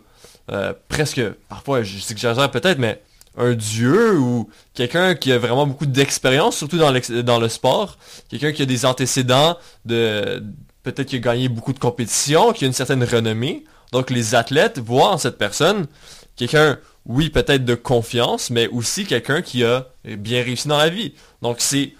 euh, 0.51 0.73
presque, 0.87 1.21
parfois, 1.49 1.83
je 1.83 1.99
sais 1.99 2.13
que 2.13 2.19
j'exagère 2.19 2.49
peut-être, 2.49 2.79
mais 2.79 3.01
un 3.37 3.53
dieu 3.53 4.17
ou 4.17 4.49
quelqu'un 4.73 5.15
qui 5.15 5.31
a 5.31 5.39
vraiment 5.39 5.65
beaucoup 5.65 5.85
d'expérience, 5.85 6.57
surtout 6.57 6.77
dans, 6.77 7.39
le 7.39 7.49
sport, 7.49 7.97
quelqu'un 8.29 8.51
qui 8.51 8.61
a 8.61 8.65
des 8.65 8.85
antécédents 8.85 9.57
de 9.85 10.43
peut-être 10.83 11.07
qui 11.07 11.15
a 11.15 11.19
gagné 11.19 11.47
beaucoup 11.47 11.73
de 11.73 11.79
compétitions, 11.79 12.53
qui 12.53 12.65
a 12.65 12.67
une 12.67 12.73
certaine 12.73 13.03
renommée. 13.03 13.63
Donc 13.91 14.09
les 14.09 14.35
athlètes 14.35 14.79
voient 14.79 15.11
en 15.11 15.17
cette 15.17 15.37
personne 15.37 15.87
quelqu'un, 16.35 16.79
oui, 17.05 17.29
peut-être 17.29 17.65
de 17.65 17.75
confiance, 17.75 18.49
mais 18.49 18.67
aussi 18.67 19.05
quelqu'un 19.05 19.41
qui 19.41 19.63
a 19.63 19.87
bien 20.03 20.43
réussi 20.43 20.67
dans 20.67 20.77
la 20.77 20.89
vie. 20.89 21.13
Donc 21.41 21.57
c'est 21.59 21.93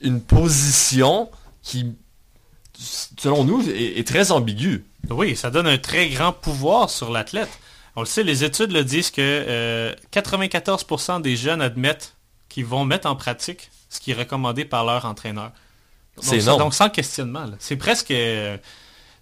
une 0.00 0.20
position 0.20 1.30
qui, 1.62 1.94
selon 3.18 3.44
nous, 3.44 3.68
est 3.68 4.06
très 4.06 4.30
ambiguë. 4.32 4.84
Oui, 5.10 5.36
ça 5.36 5.50
donne 5.50 5.66
un 5.66 5.78
très 5.78 6.08
grand 6.08 6.32
pouvoir 6.32 6.90
sur 6.90 7.10
l'athlète. 7.10 7.50
On 7.96 8.00
le 8.00 8.06
sait, 8.06 8.22
les 8.22 8.42
études 8.44 8.72
le 8.72 8.84
disent 8.84 9.10
que 9.10 9.94
94% 10.12 11.16
euh, 11.16 11.20
des 11.20 11.36
jeunes 11.36 11.60
admettent 11.60 12.14
qu'ils 12.48 12.64
vont 12.66 12.84
mettre 12.84 13.06
en 13.08 13.16
pratique 13.16 13.70
ce 13.90 14.00
qui 14.00 14.12
est 14.12 14.14
recommandé 14.14 14.64
par 14.64 14.84
leur 14.84 15.04
entraîneur. 15.04 15.52
C'est 16.18 16.44
donc, 16.44 16.58
donc 16.58 16.74
sans 16.74 16.88
questionnement. 16.90 17.46
C'est 17.58 17.76
presque... 17.76 18.10
euh, 18.10 18.56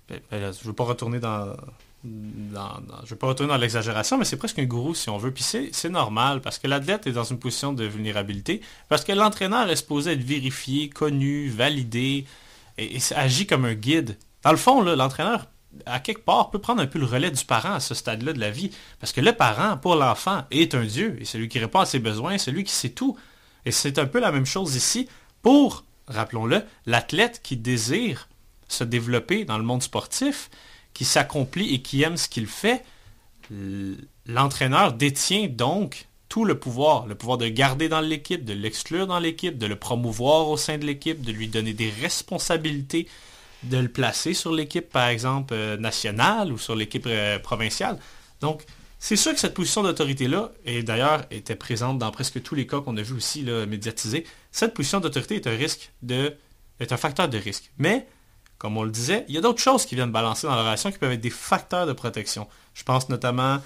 ben, 0.08 0.20
ben, 0.30 0.40
là, 0.40 0.50
je 0.52 0.66
veux 0.66 0.72
pas 0.72 0.84
retourner 0.84 1.18
dans... 1.20 1.56
dans- 2.04 2.80
dans- 2.80 3.04
je 3.04 3.10
veux 3.10 3.16
pas 3.16 3.26
retourner 3.28 3.52
dans 3.52 3.58
l'exagération, 3.58 4.18
mais 4.18 4.24
c'est 4.24 4.36
presque 4.36 4.58
un 4.58 4.64
gourou 4.64 4.94
si 4.94 5.08
on 5.10 5.18
veut. 5.18 5.32
Puis 5.32 5.44
c'est 5.44 5.88
normal 5.90 6.40
parce 6.40 6.58
que 6.58 6.66
l'athlète 6.68 7.06
est 7.06 7.12
dans 7.12 7.24
une 7.24 7.38
position 7.38 7.72
de 7.72 7.84
vulnérabilité, 7.84 8.60
parce 8.88 9.04
que 9.04 9.12
l'entraîneur 9.12 9.68
est 9.68 9.76
supposé 9.76 10.12
être 10.12 10.22
vérifié, 10.22 10.88
connu, 10.88 11.48
validé, 11.48 12.24
et, 12.78 12.96
et 12.96 13.00
agit 13.14 13.46
comme 13.46 13.64
un 13.64 13.74
guide. 13.74 14.16
Dans 14.42 14.52
le 14.52 14.56
fond, 14.56 14.80
l'entraîneur, 14.82 15.46
à 15.86 16.00
quelque 16.00 16.24
part, 16.24 16.50
peut 16.50 16.58
prendre 16.58 16.82
un 16.82 16.86
peu 16.86 16.98
le 16.98 17.06
relais 17.06 17.30
du 17.30 17.44
parent 17.44 17.74
à 17.74 17.80
ce 17.80 17.94
stade-là 17.94 18.32
de 18.32 18.40
la 18.40 18.50
vie. 18.50 18.70
Parce 18.98 19.12
que 19.12 19.20
le 19.20 19.32
parent, 19.32 19.76
pour 19.76 19.94
l'enfant, 19.94 20.44
est 20.50 20.74
un 20.74 20.84
dieu. 20.84 21.16
Et 21.20 21.24
celui 21.24 21.48
qui 21.48 21.58
répond 21.58 21.80
à 21.80 21.86
ses 21.86 21.98
besoins, 21.98 22.38
celui 22.38 22.64
qui 22.64 22.72
sait 22.72 22.90
tout. 22.90 23.16
Et 23.64 23.70
c'est 23.70 23.98
un 23.98 24.06
peu 24.06 24.20
la 24.20 24.32
même 24.32 24.46
chose 24.46 24.74
ici 24.74 25.08
pour, 25.42 25.84
rappelons-le, 26.08 26.62
l'athlète 26.86 27.40
qui 27.42 27.56
désire 27.56 28.28
se 28.68 28.84
développer 28.84 29.44
dans 29.44 29.58
le 29.58 29.64
monde 29.64 29.82
sportif, 29.82 30.50
qui 30.94 31.04
s'accomplit 31.04 31.74
et 31.74 31.82
qui 31.82 32.02
aime 32.02 32.16
ce 32.16 32.28
qu'il 32.28 32.46
fait. 32.46 32.84
L'entraîneur 34.26 34.92
détient 34.92 35.48
donc 35.48 36.06
tout 36.28 36.44
le 36.44 36.58
pouvoir, 36.58 37.06
le 37.06 37.16
pouvoir 37.16 37.38
de 37.38 37.48
garder 37.48 37.88
dans 37.88 38.00
l'équipe, 38.00 38.44
de 38.44 38.52
l'exclure 38.52 39.08
dans 39.08 39.18
l'équipe, 39.18 39.58
de 39.58 39.66
le 39.66 39.76
promouvoir 39.76 40.48
au 40.48 40.56
sein 40.56 40.78
de 40.78 40.86
l'équipe, 40.86 41.22
de 41.22 41.32
lui 41.32 41.48
donner 41.48 41.72
des 41.74 41.90
responsabilités, 41.90 43.08
de 43.62 43.78
le 43.78 43.88
placer 43.88 44.34
sur 44.34 44.52
l'équipe, 44.52 44.88
par 44.88 45.08
exemple, 45.08 45.54
euh, 45.54 45.76
nationale 45.76 46.52
ou 46.52 46.58
sur 46.58 46.74
l'équipe 46.74 47.06
euh, 47.06 47.38
provinciale. 47.38 47.98
Donc, 48.40 48.64
c'est 48.98 49.16
sûr 49.16 49.32
que 49.32 49.40
cette 49.40 49.54
position 49.54 49.82
d'autorité-là, 49.82 50.52
et 50.64 50.82
d'ailleurs 50.82 51.24
était 51.30 51.56
présente 51.56 51.98
dans 51.98 52.10
presque 52.10 52.42
tous 52.42 52.54
les 52.54 52.66
cas 52.66 52.80
qu'on 52.80 52.96
a 52.96 53.02
vu 53.02 53.14
aussi 53.14 53.42
là, 53.42 53.66
médiatisés, 53.66 54.26
cette 54.52 54.74
position 54.74 55.00
d'autorité 55.00 55.36
est 55.36 56.92
un 56.92 56.96
facteur 56.96 57.28
de 57.28 57.38
risque. 57.38 57.70
Mais, 57.78 58.06
comme 58.58 58.76
on 58.76 58.82
le 58.82 58.90
disait, 58.90 59.24
il 59.28 59.34
y 59.34 59.38
a 59.38 59.40
d'autres 59.40 59.62
choses 59.62 59.86
qui 59.86 59.94
viennent 59.94 60.12
balancer 60.12 60.46
dans 60.46 60.54
la 60.54 60.62
relation 60.62 60.92
qui 60.92 60.98
peuvent 60.98 61.12
être 61.12 61.20
des 61.20 61.30
facteurs 61.30 61.86
de 61.86 61.94
protection. 61.94 62.46
Je 62.74 62.82
pense 62.82 63.08
notamment 63.08 63.60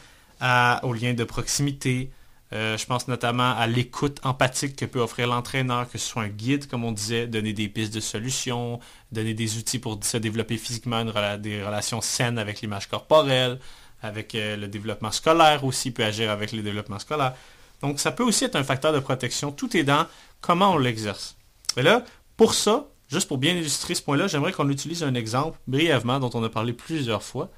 aux 0.82 0.92
liens 0.92 1.14
de 1.14 1.24
proximité, 1.24 2.10
euh, 2.54 2.76
je 2.78 2.86
pense 2.86 3.08
notamment 3.08 3.52
à 3.56 3.66
l'écoute 3.66 4.20
empathique 4.22 4.76
que 4.76 4.84
peut 4.84 5.00
offrir 5.00 5.26
l'entraîneur, 5.26 5.90
que 5.90 5.98
ce 5.98 6.06
soit 6.06 6.22
un 6.22 6.28
guide, 6.28 6.68
comme 6.68 6.84
on 6.84 6.92
disait, 6.92 7.26
donner 7.26 7.52
des 7.52 7.68
pistes 7.68 7.92
de 7.92 8.00
solutions, 8.00 8.78
donner 9.12 9.34
des 9.34 9.56
outils 9.58 9.78
pour 9.80 9.98
se 10.04 10.16
développer 10.18 10.56
physiquement, 10.56 11.00
une 11.00 11.10
rela- 11.10 11.38
des 11.40 11.64
relations 11.64 12.00
saines 12.00 12.38
avec 12.38 12.60
l'image 12.60 12.86
corporelle, 12.88 13.58
avec 14.02 14.34
euh, 14.34 14.56
le 14.56 14.68
développement 14.68 15.10
scolaire 15.10 15.64
aussi, 15.64 15.90
peut 15.90 16.04
agir 16.04 16.30
avec 16.30 16.52
le 16.52 16.62
développement 16.62 16.98
scolaire. 16.98 17.34
Donc 17.82 17.98
ça 17.98 18.12
peut 18.12 18.22
aussi 18.22 18.44
être 18.44 18.56
un 18.56 18.64
facteur 18.64 18.92
de 18.92 19.00
protection. 19.00 19.50
Tout 19.50 19.76
est 19.76 19.82
dans 19.84 20.06
comment 20.40 20.72
on 20.74 20.78
l'exerce. 20.78 21.36
Et 21.76 21.82
là, 21.82 22.04
pour 22.36 22.54
ça, 22.54 22.86
juste 23.10 23.26
pour 23.28 23.38
bien 23.38 23.54
illustrer 23.54 23.94
ce 23.94 24.02
point-là, 24.02 24.26
j'aimerais 24.28 24.52
qu'on 24.52 24.68
utilise 24.70 25.02
un 25.02 25.14
exemple 25.14 25.58
brièvement 25.66 26.20
dont 26.20 26.30
on 26.34 26.44
a 26.44 26.48
parlé 26.48 26.72
plusieurs 26.72 27.22
fois 27.22 27.50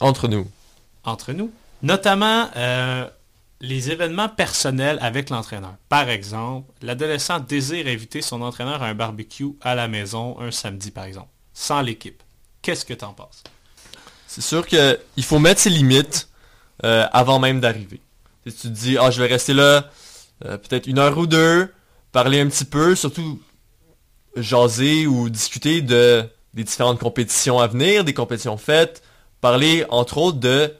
Entre 0.00 0.26
nous. 0.26 0.48
entre 1.04 1.32
nous, 1.32 1.50
notamment 1.82 2.48
euh, 2.56 3.06
les 3.62 3.92
événements 3.92 4.28
personnels 4.28 4.98
avec 5.00 5.30
l'entraîneur. 5.30 5.76
Par 5.88 6.10
exemple, 6.10 6.68
l'adolescent 6.82 7.38
désire 7.38 7.86
inviter 7.86 8.20
son 8.20 8.42
entraîneur 8.42 8.82
à 8.82 8.88
un 8.88 8.94
barbecue 8.94 9.52
à 9.60 9.76
la 9.76 9.86
maison 9.86 10.36
un 10.40 10.50
samedi, 10.50 10.90
par 10.90 11.04
exemple, 11.04 11.28
sans 11.54 11.80
l'équipe. 11.80 12.22
Qu'est-ce 12.60 12.84
que 12.84 12.92
tu 12.92 13.04
en 13.04 13.12
penses? 13.12 13.44
C'est 14.26 14.42
sûr 14.42 14.66
qu'il 14.66 15.24
faut 15.24 15.38
mettre 15.38 15.60
ses 15.60 15.70
limites 15.70 16.28
euh, 16.84 17.06
avant 17.12 17.38
même 17.38 17.60
d'arriver. 17.60 18.00
Si 18.46 18.52
tu 18.52 18.62
te 18.62 18.66
dis, 18.68 18.98
ah, 18.98 19.12
je 19.12 19.22
vais 19.22 19.28
rester 19.28 19.54
là 19.54 19.88
euh, 20.44 20.58
peut-être 20.58 20.88
une 20.88 20.98
heure 20.98 21.16
ou 21.16 21.28
deux, 21.28 21.72
parler 22.10 22.40
un 22.40 22.48
petit 22.48 22.64
peu, 22.64 22.96
surtout 22.96 23.40
jaser 24.34 25.06
ou 25.06 25.30
discuter 25.30 25.82
de 25.82 26.24
des 26.52 26.64
différentes 26.64 26.98
compétitions 26.98 27.60
à 27.60 27.66
venir, 27.66 28.04
des 28.04 28.12
compétitions 28.12 28.58
faites, 28.58 29.02
parler 29.40 29.86
entre 29.88 30.18
autres 30.18 30.38
de 30.38 30.74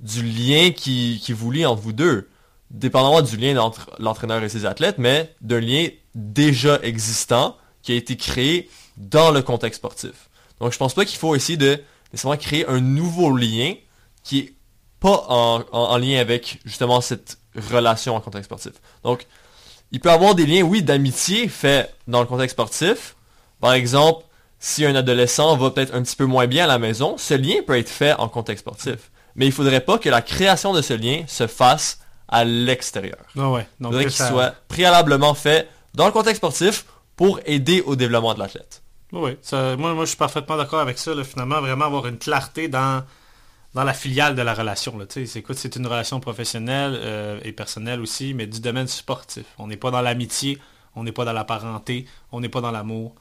du 0.00 0.22
lien 0.22 0.70
qui, 0.70 1.20
vous 1.30 1.50
lie 1.50 1.66
entre 1.66 1.82
vous 1.82 1.92
deux, 1.92 2.28
dépendamment 2.70 3.22
du 3.22 3.36
lien 3.36 3.56
entre 3.58 3.90
l'entraîneur 3.98 4.42
et 4.42 4.48
ses 4.48 4.66
athlètes, 4.66 4.96
mais 4.98 5.34
d'un 5.40 5.60
lien 5.60 5.88
déjà 6.14 6.80
existant 6.82 7.56
qui 7.82 7.92
a 7.92 7.94
été 7.94 8.16
créé 8.16 8.68
dans 8.96 9.30
le 9.30 9.42
contexte 9.42 9.78
sportif. 9.78 10.28
Donc 10.60 10.72
je 10.72 10.78
pense 10.78 10.94
pas 10.94 11.04
qu'il 11.04 11.18
faut 11.18 11.34
essayer 11.34 11.56
de 11.56 11.80
nécessairement 12.12 12.36
créer 12.36 12.66
un 12.66 12.80
nouveau 12.80 13.34
lien 13.34 13.74
qui 14.24 14.38
est 14.38 14.54
pas 14.98 15.26
en 15.28 15.96
lien 15.96 16.20
avec 16.20 16.60
justement 16.66 17.00
cette 17.00 17.38
relation 17.56 18.16
en 18.16 18.20
contexte 18.20 18.48
sportif. 18.48 18.72
Donc, 19.02 19.26
il 19.92 20.00
peut 20.00 20.08
y 20.08 20.12
avoir 20.12 20.34
des 20.34 20.46
liens, 20.46 20.62
oui, 20.62 20.82
d'amitié 20.82 21.48
faits 21.48 21.92
dans 22.06 22.20
le 22.20 22.26
contexte 22.26 22.54
sportif. 22.54 23.16
Par 23.60 23.72
exemple, 23.72 24.24
si 24.58 24.84
un 24.84 24.94
adolescent 24.94 25.56
va 25.56 25.70
peut-être 25.70 25.94
un 25.94 26.02
petit 26.02 26.16
peu 26.16 26.26
moins 26.26 26.46
bien 26.46 26.64
à 26.64 26.66
la 26.68 26.78
maison, 26.78 27.16
ce 27.18 27.34
lien 27.34 27.56
peut 27.66 27.78
être 27.78 27.88
fait 27.88 28.12
en 28.14 28.28
contexte 28.28 28.64
sportif. 28.64 29.09
Mais 29.36 29.46
il 29.46 29.52
faudrait 29.52 29.80
pas 29.80 29.98
que 29.98 30.08
la 30.08 30.22
création 30.22 30.72
de 30.72 30.82
ce 30.82 30.92
lien 30.94 31.22
se 31.26 31.46
fasse 31.46 32.00
à 32.28 32.44
l'extérieur. 32.44 33.18
Ah 33.38 33.50
ouais. 33.50 33.66
Il 33.80 33.86
faudrait 33.86 34.04
qu'il 34.04 34.12
ça- 34.12 34.28
soit 34.28 34.54
préalablement 34.68 35.34
fait 35.34 35.68
dans 35.94 36.06
le 36.06 36.12
contexte 36.12 36.38
sportif 36.38 36.84
pour 37.16 37.40
aider 37.44 37.82
au 37.82 37.96
développement 37.96 38.34
de 38.34 38.38
l'athlète. 38.38 38.82
Oui, 39.12 39.36
ça- 39.42 39.76
moi, 39.76 39.92
moi 39.94 40.04
je 40.04 40.10
suis 40.10 40.16
parfaitement 40.16 40.56
d'accord 40.56 40.80
avec 40.80 40.98
ça. 40.98 41.14
là, 41.14 41.24
finalement, 41.24 41.60
vraiment 41.60 41.86
avoir 41.86 42.06
une 42.06 42.18
clarté 42.18 42.68
dans, 42.68 43.02
dans 43.74 43.82
la 43.84 43.92
filiale 43.92 44.34
de 44.36 44.42
la 44.42 44.54
relation. 44.54 44.96
Là, 44.98 45.06
c'est 45.08 45.76
une 45.76 45.86
relation 45.86 46.20
professionnelle 46.20 46.92
euh, 46.96 47.40
et 47.42 47.52
personnelle 47.52 48.00
aussi, 48.00 48.34
mais 48.34 48.46
du 48.46 48.60
domaine 48.60 48.86
sportif. 48.86 49.44
On 49.58 49.66
n'est 49.66 49.76
pas 49.76 49.90
dans 49.90 50.00
l'amitié, 50.00 50.58
on 50.94 51.02
n'est 51.02 51.12
pas 51.12 51.24
dans 51.24 51.32
la 51.32 51.44
parenté, 51.44 52.06
on 52.30 52.40
n'est 52.40 52.48
pas 52.48 52.60
dans 52.60 52.70
l'amour, 52.70 53.14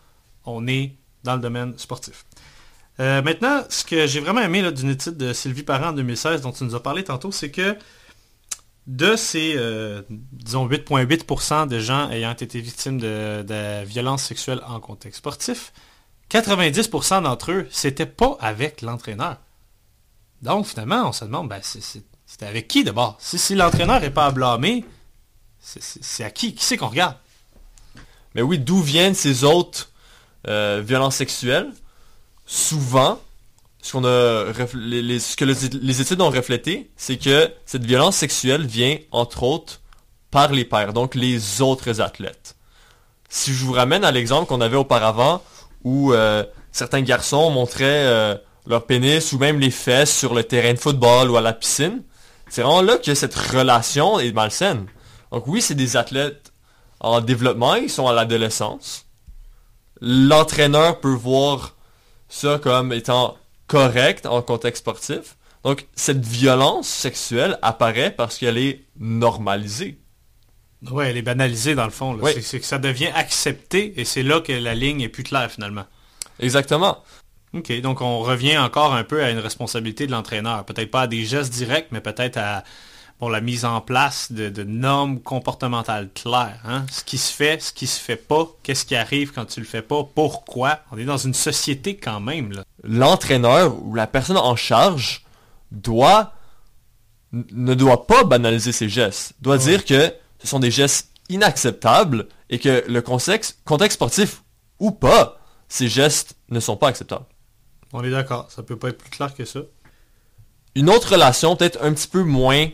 on 0.45 0.67
est 0.67 0.93
dans 1.23 1.33
le 1.35 1.41
domaine 1.41 1.77
sportif. 1.77 2.25
Euh, 2.99 3.21
maintenant, 3.21 3.63
ce 3.69 3.85
que 3.85 4.07
j'ai 4.07 4.19
vraiment 4.19 4.41
aimé 4.41 4.69
d'une 4.71 4.89
étude 4.89 5.15
de 5.15 5.31
Sylvie 5.31 5.63
Parent 5.63 5.89
en 5.89 5.93
2016 5.93 6.41
dont 6.41 6.51
tu 6.51 6.65
nous 6.65 6.75
as 6.75 6.83
parlé 6.83 7.03
tantôt, 7.03 7.31
c'est 7.31 7.51
que 7.51 7.77
de 8.87 9.15
ces, 9.15 9.53
euh, 9.55 10.01
disons, 10.09 10.67
8,8% 10.67 11.67
de 11.67 11.79
gens 11.79 12.09
ayant 12.09 12.33
été 12.33 12.59
victimes 12.59 12.99
de, 12.99 13.83
violences 13.85 14.23
sexuelles 14.23 14.61
en 14.67 14.79
contexte 14.79 15.19
sportif, 15.19 15.71
90% 16.29 17.23
d'entre 17.23 17.51
eux, 17.51 17.67
c'était 17.71 18.05
pas 18.05 18.37
avec 18.41 18.81
l'entraîneur. 18.81 19.37
Donc, 20.41 20.65
finalement, 20.65 21.07
on 21.07 21.11
se 21.11 21.23
demande, 21.23 21.49
ben, 21.49 21.61
c'était 21.61 22.45
avec 22.45 22.67
qui 22.67 22.83
d'abord? 22.83 23.17
Si, 23.19 23.37
si 23.37 23.55
l'entraîneur 23.55 24.01
n'est 24.01 24.09
pas 24.09 24.25
à 24.25 24.31
blâmer, 24.31 24.83
c'est 25.59 26.23
à 26.23 26.31
qui? 26.31 26.53
Qui 26.55 26.63
c'est 26.63 26.77
qu'on 26.77 26.87
regarde? 26.87 27.15
Mais 28.35 28.41
oui, 28.41 28.59
d'où 28.59 28.81
viennent 28.81 29.15
ces 29.15 29.43
autres 29.43 29.91
euh, 30.47 30.81
violences 30.85 31.15
sexuelles? 31.15 31.71
Souvent, 32.51 33.19
ce, 33.79 33.91
que 35.35 35.45
les, 35.45 35.53
les 35.83 36.01
études 36.01 36.19
ont 36.19 36.31
reflété, 36.31 36.89
c'est 36.97 37.17
que 37.17 37.53
cette 37.63 37.85
violence 37.85 38.15
sexuelle 38.15 38.65
vient, 38.65 38.97
entre 39.11 39.43
autres, 39.43 39.81
par 40.31 40.51
les 40.51 40.65
pairs, 40.65 40.93
donc 40.93 41.13
les 41.13 41.61
autres 41.61 42.01
athlètes. 42.01 42.55
Si 43.29 43.53
je 43.53 43.63
vous 43.63 43.73
ramène 43.73 44.03
à 44.03 44.09
l'exemple 44.09 44.47
qu'on 44.47 44.61
avait 44.61 44.77
auparavant, 44.77 45.43
où 45.83 46.11
euh, 46.11 46.43
certains 46.71 47.01
garçons 47.01 47.51
montraient 47.51 48.07
euh, 48.07 48.35
leur 48.65 48.87
pénis 48.87 49.31
ou 49.31 49.37
même 49.37 49.59
les 49.59 49.69
fesses 49.69 50.17
sur 50.17 50.33
le 50.33 50.43
terrain 50.43 50.73
de 50.73 50.79
football 50.79 51.29
ou 51.29 51.37
à 51.37 51.41
la 51.41 51.53
piscine, 51.53 52.01
c'est 52.49 52.63
vraiment 52.63 52.81
là 52.81 52.97
que 52.97 53.13
cette 53.13 53.35
relation 53.35 54.19
est 54.19 54.31
malsaine. 54.31 54.87
Donc 55.31 55.45
oui, 55.45 55.61
c'est 55.61 55.75
des 55.75 55.97
athlètes 55.97 56.51
en 56.99 57.21
développement, 57.21 57.75
ils 57.75 57.91
sont 57.91 58.07
à 58.07 58.13
l'adolescence. 58.13 59.05
L'entraîneur 60.01 60.99
peut 60.99 61.13
voir 61.13 61.75
ça 62.29 62.59
comme 62.59 62.93
étant 62.93 63.37
correct 63.67 64.25
en 64.25 64.41
contexte 64.41 64.81
sportif. 64.81 65.35
Donc 65.63 65.87
cette 65.95 66.25
violence 66.25 66.87
sexuelle 66.87 67.59
apparaît 67.61 68.11
parce 68.11 68.37
qu'elle 68.37 68.57
est 68.57 68.85
normalisée. 68.97 69.99
Oui, 70.89 71.05
elle 71.07 71.17
est 71.17 71.21
banalisée 71.21 71.75
dans 71.75 71.83
le 71.83 71.89
fond. 71.89 72.17
Oui. 72.21 72.31
C'est 72.41 72.59
que 72.59 72.65
ça 72.65 72.77
devient 72.77 73.11
accepté 73.13 73.99
et 73.99 74.05
c'est 74.05 74.23
là 74.23 74.39
que 74.39 74.53
la 74.53 74.75
ligne 74.75 75.01
est 75.01 75.09
plus 75.09 75.23
claire 75.23 75.51
finalement. 75.51 75.85
Exactement. 76.39 77.03
OK, 77.53 77.81
donc 77.81 78.01
on 78.01 78.19
revient 78.19 78.57
encore 78.57 78.93
un 78.93 79.03
peu 79.03 79.23
à 79.23 79.31
une 79.31 79.39
responsabilité 79.39 80.05
de 80.07 80.11
l'entraîneur. 80.11 80.63
Peut-être 80.65 80.91
pas 80.91 81.01
à 81.01 81.07
des 81.07 81.25
gestes 81.25 81.51
directs, 81.51 81.87
mais 81.91 81.99
peut-être 81.99 82.37
à 82.37 82.63
bon, 83.19 83.29
la 83.29 83.41
mise 83.41 83.65
en 83.65 83.81
place 83.81 84.31
de, 84.31 84.49
de 84.49 84.63
normes 84.63 85.19
comportementales 85.19 86.09
claires. 86.13 86.61
hein? 86.65 86.85
Ce 86.91 87.03
qui 87.03 87.17
se 87.17 87.33
fait, 87.33 87.61
ce 87.61 87.73
qui 87.73 87.87
se 87.87 87.99
fait 87.99 88.15
pas, 88.15 88.47
qu'est-ce 88.63 88.85
qui 88.85 88.95
arrive 88.95 89.31
quand 89.33 89.45
tu 89.45 89.59
le 89.59 89.65
fais 89.65 89.81
pas, 89.81 90.03
pourquoi? 90.03 90.79
On 90.91 90.97
est 90.97 91.05
dans 91.05 91.17
une 91.17 91.33
société 91.33 91.97
quand 91.97 92.19
même. 92.19 92.51
Là. 92.53 92.63
L'entraîneur 92.83 93.75
ou 93.83 93.93
la 93.95 94.07
personne 94.07 94.37
en 94.37 94.55
charge 94.55 95.25
doit 95.71 96.33
ne 97.31 97.75
doit 97.75 98.07
pas 98.07 98.23
banaliser 98.23 98.71
ses 98.71 98.89
gestes. 98.89 99.33
Doit 99.41 99.57
Ouais. 99.57 99.63
dire 99.63 99.85
que 99.85 100.11
ce 100.41 100.47
sont 100.47 100.59
des 100.59 100.71
gestes 100.71 101.11
inacceptables 101.29 102.27
et 102.49 102.57
que 102.57 102.83
le 102.87 103.01
contexte, 103.03 103.59
contexte 103.65 103.95
sportif 103.97 104.41
ou 104.79 104.89
pas, 104.91 105.39
ces 105.67 105.87
gestes 105.87 106.35
ne 106.49 106.59
sont 106.59 106.75
pas 106.75 106.87
acceptables. 106.87 107.25
On 107.93 108.03
est 108.03 108.09
d'accord, 108.09 108.47
ça 108.51 108.63
peut 108.63 108.77
pas 108.77 108.89
être 108.89 108.97
plus 108.97 109.11
clair 109.11 109.35
que 109.35 109.45
ça. 109.45 109.59
Une 110.73 110.89
autre 110.89 111.11
relation, 111.11 111.55
peut-être 111.55 111.77
un 111.83 111.93
petit 111.93 112.07
peu 112.07 112.23
moins 112.23 112.67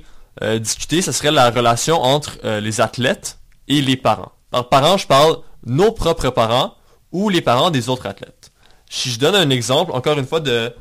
euh, 0.43 0.59
discutée, 0.59 1.01
ce 1.01 1.11
serait 1.11 1.31
la 1.31 1.49
relation 1.49 2.01
entre 2.01 2.37
euh, 2.43 2.59
les 2.59 2.81
athlètes 2.81 3.39
et 3.67 3.81
les 3.81 3.95
parents. 3.95 4.33
Par 4.51 4.69
parents, 4.69 4.97
je 4.97 5.07
parle 5.07 5.37
nos 5.65 5.91
propres 5.91 6.29
parents 6.29 6.75
ou 7.11 7.29
les 7.29 7.41
parents 7.41 7.71
des 7.71 7.89
autres 7.89 8.05
athlètes. 8.05 8.51
Si 8.89 9.09
je 9.09 9.19
donne 9.19 9.35
un 9.35 9.49
exemple, 9.49 9.91
encore 9.93 10.19
une 10.19 10.25
fois, 10.25 10.41
de 10.41 10.73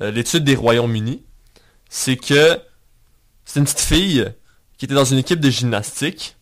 euh, 0.00 0.10
l'étude 0.10 0.44
des 0.44 0.56
Royaumes-Unis, 0.56 1.22
c'est 1.90 2.16
que 2.16 2.58
c'est 3.44 3.60
une 3.60 3.66
petite 3.66 3.80
fille 3.80 4.32
qui 4.78 4.86
était 4.86 4.94
dans 4.94 5.04
une 5.04 5.18
équipe 5.18 5.40
de 5.40 5.50
gymnastique 5.50 6.36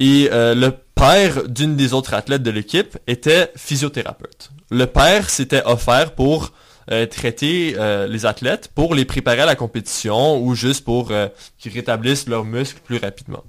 et 0.00 0.28
le 0.30 0.70
père 0.94 1.48
d'une 1.48 1.74
des 1.76 1.92
autres 1.92 2.14
athlètes 2.14 2.42
de 2.42 2.50
l'équipe 2.50 2.98
était 3.08 3.50
physiothérapeute. 3.56 4.50
Le 4.70 4.86
père 4.86 5.28
s'était 5.30 5.62
offert 5.64 6.14
pour 6.14 6.52
euh, 6.90 7.06
traiter 7.06 7.76
les 8.08 8.26
athlètes, 8.26 8.70
pour 8.74 8.94
les 8.94 9.04
préparer 9.04 9.40
à 9.40 9.46
la 9.46 9.56
compétition 9.56 10.40
ou 10.42 10.54
juste 10.54 10.84
pour 10.84 11.12
qu'ils 11.58 11.72
rétablissent 11.72 12.26
leurs 12.28 12.44
muscles 12.44 12.80
plus 12.84 12.98
rapidement. 12.98 13.44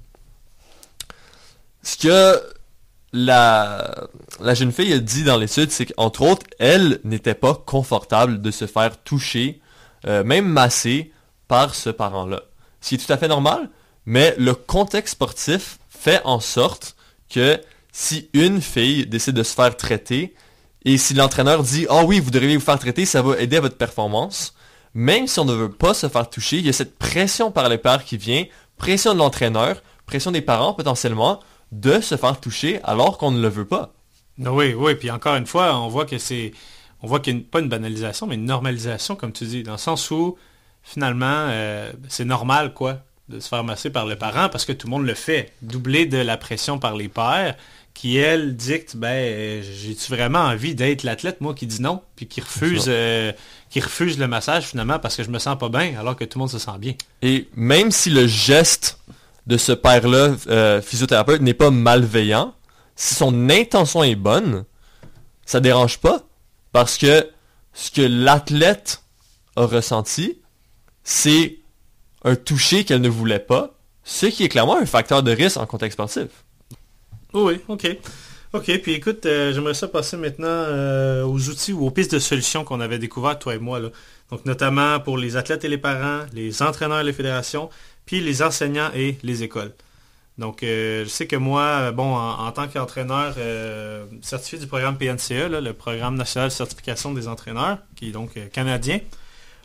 Ce 1.82 1.96
que 1.96 2.40
la, 3.12 4.08
la 4.40 4.54
jeune 4.54 4.72
fille 4.72 4.92
a 4.92 4.98
dit 4.98 5.24
dans 5.24 5.36
l'étude, 5.36 5.70
c'est 5.70 5.86
qu'entre 5.86 6.22
autres, 6.22 6.46
elle 6.58 7.00
n'était 7.04 7.34
pas 7.34 7.54
confortable 7.54 8.40
de 8.40 8.50
se 8.50 8.66
faire 8.66 8.96
toucher, 9.02 9.60
euh, 10.06 10.22
même 10.24 10.46
masser, 10.46 11.12
par 11.48 11.74
ce 11.74 11.90
parent-là. 11.90 12.42
Ce 12.80 12.90
qui 12.90 12.94
est 12.94 12.98
tout 12.98 13.12
à 13.12 13.16
fait 13.16 13.28
normal, 13.28 13.68
mais 14.06 14.34
le 14.38 14.54
contexte 14.54 15.12
sportif 15.12 15.78
fait 15.88 16.20
en 16.24 16.38
sorte 16.38 16.94
que 17.28 17.60
si 17.92 18.30
une 18.32 18.60
fille 18.60 19.06
décide 19.06 19.34
de 19.34 19.42
se 19.42 19.54
faire 19.54 19.76
traiter, 19.76 20.34
et 20.84 20.98
si 20.98 21.14
l'entraîneur 21.14 21.62
dit 21.62 21.86
«Ah 21.90 22.00
oh 22.02 22.06
oui, 22.06 22.20
vous 22.20 22.30
devriez 22.30 22.56
vous 22.56 22.64
faire 22.64 22.78
traiter, 22.78 23.04
ça 23.04 23.22
va 23.22 23.38
aider 23.38 23.56
à 23.56 23.60
votre 23.60 23.76
performance», 23.76 24.54
même 24.94 25.26
si 25.26 25.38
on 25.38 25.44
ne 25.44 25.52
veut 25.52 25.70
pas 25.70 25.94
se 25.94 26.08
faire 26.08 26.28
toucher, 26.28 26.58
il 26.58 26.66
y 26.66 26.68
a 26.68 26.72
cette 26.72 26.98
pression 26.98 27.50
par 27.50 27.68
les 27.68 27.78
pères 27.78 28.04
qui 28.04 28.16
vient, 28.16 28.44
pression 28.76 29.12
de 29.12 29.18
l'entraîneur, 29.18 29.82
pression 30.06 30.32
des 30.32 30.40
parents 30.40 30.74
potentiellement, 30.74 31.40
de 31.70 32.00
se 32.00 32.16
faire 32.16 32.40
toucher 32.40 32.80
alors 32.82 33.18
qu'on 33.18 33.30
ne 33.30 33.40
le 33.40 33.48
veut 33.48 33.66
pas. 33.66 33.92
Oui, 34.38 34.74
oui, 34.74 34.94
puis 34.94 35.10
encore 35.10 35.36
une 35.36 35.46
fois, 35.46 35.78
on 35.78 35.88
voit 35.88 36.06
que 36.06 36.18
c'est. 36.18 36.52
On 37.02 37.06
voit 37.06 37.20
qu'il 37.20 37.36
n'y 37.36 37.42
a 37.42 37.44
pas 37.50 37.60
une 37.60 37.68
banalisation, 37.68 38.26
mais 38.26 38.34
une 38.34 38.44
normalisation, 38.44 39.16
comme 39.16 39.32
tu 39.32 39.44
dis, 39.44 39.62
dans 39.62 39.72
le 39.72 39.78
sens 39.78 40.10
où 40.10 40.36
finalement, 40.82 41.46
euh, 41.50 41.92
c'est 42.08 42.24
normal, 42.24 42.74
quoi, 42.74 43.00
de 43.28 43.38
se 43.40 43.48
faire 43.48 43.64
masser 43.64 43.90
par 43.90 44.06
le 44.06 44.16
parent 44.16 44.48
parce 44.48 44.64
que 44.64 44.72
tout 44.72 44.86
le 44.86 44.90
monde 44.90 45.06
le 45.06 45.14
fait. 45.14 45.52
Doublé 45.62 46.06
de 46.06 46.18
la 46.18 46.36
pression 46.36 46.78
par 46.78 46.96
les 46.96 47.08
pères 47.08 47.56
qui, 47.94 48.16
elles, 48.16 48.56
dictent, 48.56 48.96
ben, 48.96 49.62
j'ai-tu 49.62 50.12
vraiment 50.12 50.40
envie 50.40 50.74
d'être 50.74 51.02
l'athlète, 51.02 51.40
moi, 51.40 51.54
qui 51.54 51.66
dit 51.66 51.82
non, 51.82 52.02
puis 52.16 52.26
qui 52.26 52.40
refuse, 52.40 52.86
euh, 52.88 53.32
qui 53.68 53.80
refuse 53.80 54.18
le 54.18 54.26
massage 54.26 54.64
finalement 54.64 54.98
parce 54.98 55.16
que 55.16 55.22
je 55.22 55.30
me 55.30 55.38
sens 55.38 55.58
pas 55.58 55.68
bien, 55.68 55.98
alors 55.98 56.16
que 56.16 56.24
tout 56.24 56.38
le 56.38 56.40
monde 56.40 56.50
se 56.50 56.58
sent 56.58 56.78
bien. 56.78 56.94
Et 57.22 57.48
même 57.54 57.90
si 57.90 58.10
le 58.10 58.26
geste 58.26 58.98
de 59.46 59.56
ce 59.56 59.72
père-là, 59.72 60.36
euh, 60.48 60.80
physiothérapeute, 60.80 61.42
n'est 61.42 61.54
pas 61.54 61.70
malveillant, 61.70 62.54
si 62.96 63.14
son 63.14 63.50
intention 63.50 64.02
est 64.02 64.14
bonne, 64.14 64.64
ça 65.44 65.60
dérange 65.60 65.98
pas. 65.98 66.22
Parce 66.72 66.98
que 66.98 67.28
ce 67.72 67.90
que 67.90 68.02
l'athlète 68.02 69.02
a 69.56 69.66
ressenti, 69.66 70.38
c'est 71.02 71.58
un 72.24 72.36
toucher 72.36 72.84
qu'elle 72.84 73.00
ne 73.00 73.08
voulait 73.08 73.38
pas, 73.40 73.74
ce 74.04 74.26
qui 74.26 74.44
est 74.44 74.48
clairement 74.48 74.76
un 74.76 74.86
facteur 74.86 75.22
de 75.22 75.32
risque 75.32 75.56
en 75.56 75.66
contexte 75.66 75.96
sportif. 75.96 76.28
Oui, 77.32 77.60
ok. 77.68 77.96
Ok, 78.52 78.64
puis 78.82 78.94
écoute, 78.94 79.26
euh, 79.26 79.52
j'aimerais 79.52 79.74
ça 79.74 79.86
passer 79.86 80.16
maintenant 80.16 80.48
euh, 80.48 81.22
aux 81.22 81.48
outils 81.50 81.72
ou 81.72 81.86
aux 81.86 81.92
pistes 81.92 82.12
de 82.12 82.18
solutions 82.18 82.64
qu'on 82.64 82.80
avait 82.80 82.98
découvertes, 82.98 83.40
toi 83.40 83.54
et 83.54 83.58
moi. 83.58 83.78
Là. 83.78 83.90
Donc 84.30 84.44
notamment 84.44 84.98
pour 84.98 85.18
les 85.18 85.36
athlètes 85.36 85.64
et 85.64 85.68
les 85.68 85.78
parents, 85.78 86.26
les 86.32 86.60
entraîneurs 86.60 87.00
et 87.00 87.04
les 87.04 87.12
fédérations, 87.12 87.70
puis 88.06 88.20
les 88.20 88.42
enseignants 88.42 88.90
et 88.92 89.18
les 89.22 89.44
écoles. 89.44 89.72
Donc, 90.36 90.62
euh, 90.62 91.04
je 91.04 91.08
sais 91.10 91.26
que 91.26 91.36
moi, 91.36 91.92
bon, 91.92 92.16
en, 92.16 92.50
tant 92.50 92.66
qu'entraîneur 92.66 93.36
certifié 94.22 94.58
du 94.58 94.66
programme 94.66 94.96
PNCE, 94.96 95.48
le 95.50 95.72
programme 95.72 96.16
national 96.16 96.48
de 96.48 96.54
certification 96.54 97.12
des 97.12 97.28
entraîneurs, 97.28 97.78
qui 97.94 98.08
est 98.08 98.12
donc 98.12 98.30
canadien, 98.52 99.00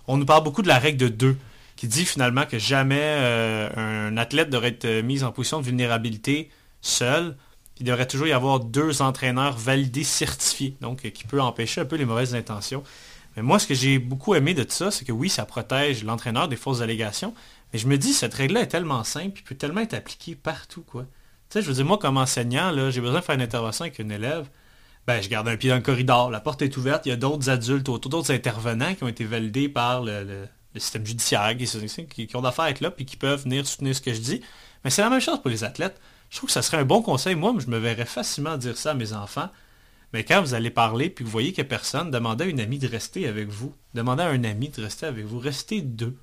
on 0.07 0.17
nous 0.17 0.25
parle 0.25 0.43
beaucoup 0.43 0.61
de 0.61 0.67
la 0.67 0.77
règle 0.77 0.97
de 0.97 1.07
deux, 1.07 1.37
qui 1.75 1.87
dit 1.87 2.05
finalement 2.05 2.45
que 2.45 2.59
jamais 2.59 3.71
un 3.77 4.17
athlète 4.17 4.49
devrait 4.49 4.77
être 4.79 5.01
mis 5.01 5.23
en 5.23 5.31
position 5.31 5.59
de 5.59 5.65
vulnérabilité 5.65 6.49
seul. 6.81 7.35
Il 7.79 7.85
devrait 7.85 8.07
toujours 8.07 8.27
y 8.27 8.31
avoir 8.31 8.61
deux 8.61 9.01
entraîneurs 9.01 9.57
validés, 9.57 10.03
certifiés, 10.03 10.75
donc 10.81 11.01
qui 11.11 11.23
peut 11.25 11.41
empêcher 11.41 11.81
un 11.81 11.85
peu 11.85 11.97
les 11.97 12.05
mauvaises 12.05 12.35
intentions. 12.35 12.83
Mais 13.35 13.43
moi, 13.43 13.59
ce 13.59 13.67
que 13.67 13.73
j'ai 13.73 13.99
beaucoup 13.99 14.35
aimé 14.35 14.53
de 14.53 14.65
ça, 14.67 14.91
c'est 14.91 15.05
que 15.05 15.11
oui, 15.11 15.29
ça 15.29 15.45
protège 15.45 16.03
l'entraîneur 16.03 16.47
des 16.47 16.55
fausses 16.55 16.81
allégations, 16.81 17.33
mais 17.73 17.79
je 17.79 17.87
me 17.87 17.97
dis, 17.97 18.13
cette 18.13 18.33
règle-là 18.33 18.61
est 18.61 18.67
tellement 18.67 19.03
simple, 19.03 19.31
puis 19.31 19.43
peut 19.43 19.55
tellement 19.55 19.81
être 19.81 19.93
appliquée 19.93 20.35
partout, 20.35 20.83
quoi. 20.83 21.03
Tu 21.49 21.59
sais, 21.59 21.61
je 21.61 21.67
veux 21.67 21.73
dire, 21.73 21.85
moi, 21.85 21.97
comme 21.97 22.17
enseignant, 22.17 22.71
là, 22.71 22.89
j'ai 22.89 23.01
besoin 23.01 23.19
de 23.19 23.25
faire 23.25 23.35
une 23.35 23.41
intervention 23.41 23.83
avec 23.83 23.99
une 23.99 24.11
élève. 24.11 24.49
Ben, 25.05 25.21
je 25.21 25.29
garde 25.29 25.47
un 25.47 25.57
pied 25.57 25.69
dans 25.69 25.75
le 25.75 25.81
corridor, 25.81 26.31
la 26.31 26.39
porte 26.39 26.61
est 26.61 26.75
ouverte, 26.77 27.05
il 27.05 27.09
y 27.09 27.11
a 27.11 27.15
d'autres 27.15 27.49
adultes 27.49 27.89
autour, 27.89 28.09
d'autres 28.09 28.33
intervenants 28.33 28.95
qui 28.95 29.03
ont 29.03 29.07
été 29.07 29.23
validés 29.23 29.69
par 29.69 30.01
le, 30.01 30.47
système 30.77 31.05
judiciaire, 31.05 31.55
qui, 31.57 32.27
qui, 32.27 32.35
ont 32.35 32.41
d'affaires 32.41 32.65
à 32.65 32.69
être 32.71 32.81
là, 32.81 32.89
puis 32.91 33.05
qui 33.05 33.17
peuvent 33.17 33.43
venir 33.43 33.67
soutenir 33.67 33.95
ce 33.95 34.01
que 34.01 34.13
je 34.13 34.19
dis. 34.19 34.41
Mais 34.83 34.89
c'est 34.89 35.01
la 35.01 35.09
même 35.09 35.21
chose 35.21 35.41
pour 35.41 35.49
les 35.49 35.63
athlètes. 35.63 35.99
Je 36.29 36.37
trouve 36.37 36.47
que 36.47 36.53
ça 36.53 36.61
serait 36.61 36.77
un 36.77 36.85
bon 36.85 37.01
conseil. 37.01 37.35
Moi, 37.35 37.53
je 37.59 37.67
me 37.67 37.77
verrais 37.77 38.05
facilement 38.05 38.57
dire 38.57 38.77
ça 38.77 38.91
à 38.91 38.93
mes 38.93 39.13
enfants. 39.13 39.49
Mais 40.13 40.23
quand 40.23 40.41
vous 40.41 40.53
allez 40.53 40.69
parler, 40.69 41.09
puis 41.09 41.25
vous 41.25 41.31
voyez 41.31 41.51
qu'il 41.51 41.63
n'y 41.63 41.67
a 41.67 41.69
personne, 41.69 42.11
demandez 42.11 42.45
à 42.45 42.47
une 42.47 42.59
amie 42.59 42.79
de 42.79 42.87
rester 42.87 43.27
avec 43.27 43.49
vous. 43.49 43.73
Demandez 43.93 44.23
à 44.23 44.27
un 44.27 44.43
ami 44.43 44.69
de 44.69 44.81
rester 44.81 45.05
avec 45.05 45.25
vous. 45.25 45.39
Restez 45.39 45.81
deux 45.81 46.15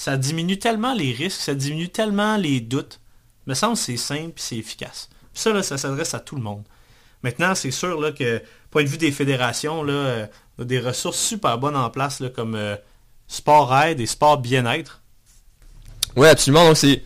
ça 0.00 0.16
diminue 0.16 0.58
tellement 0.58 0.94
les 0.94 1.12
risques, 1.12 1.42
ça 1.42 1.54
diminue 1.54 1.90
tellement 1.90 2.38
les 2.38 2.60
doutes. 2.60 3.00
Me 3.46 3.52
semble 3.52 3.74
que 3.74 3.80
c'est 3.80 3.98
simple 3.98 4.30
et 4.30 4.40
c'est 4.40 4.56
efficace. 4.56 5.10
ça, 5.34 5.62
ça 5.62 5.76
s'adresse 5.76 6.14
à 6.14 6.20
tout 6.20 6.36
le 6.36 6.42
monde. 6.42 6.62
Maintenant, 7.22 7.54
c'est 7.54 7.70
sûr 7.70 8.00
là, 8.00 8.12
que, 8.12 8.42
point 8.70 8.82
de 8.82 8.88
vue 8.88 8.96
des 8.96 9.12
fédérations, 9.12 9.82
là, 9.82 9.92
euh, 9.92 10.26
a 10.58 10.64
des 10.64 10.80
ressources 10.80 11.18
super 11.18 11.58
bonnes 11.58 11.76
en 11.76 11.90
place, 11.90 12.20
là, 12.20 12.30
comme 12.30 12.54
euh, 12.54 12.76
Sport 13.28 13.76
Aide 13.76 14.00
et 14.00 14.06
Sport 14.06 14.38
Bien-être. 14.38 15.02
Oui, 16.16 16.28
absolument. 16.28 16.66
Donc, 16.66 16.78
c'est, 16.78 17.02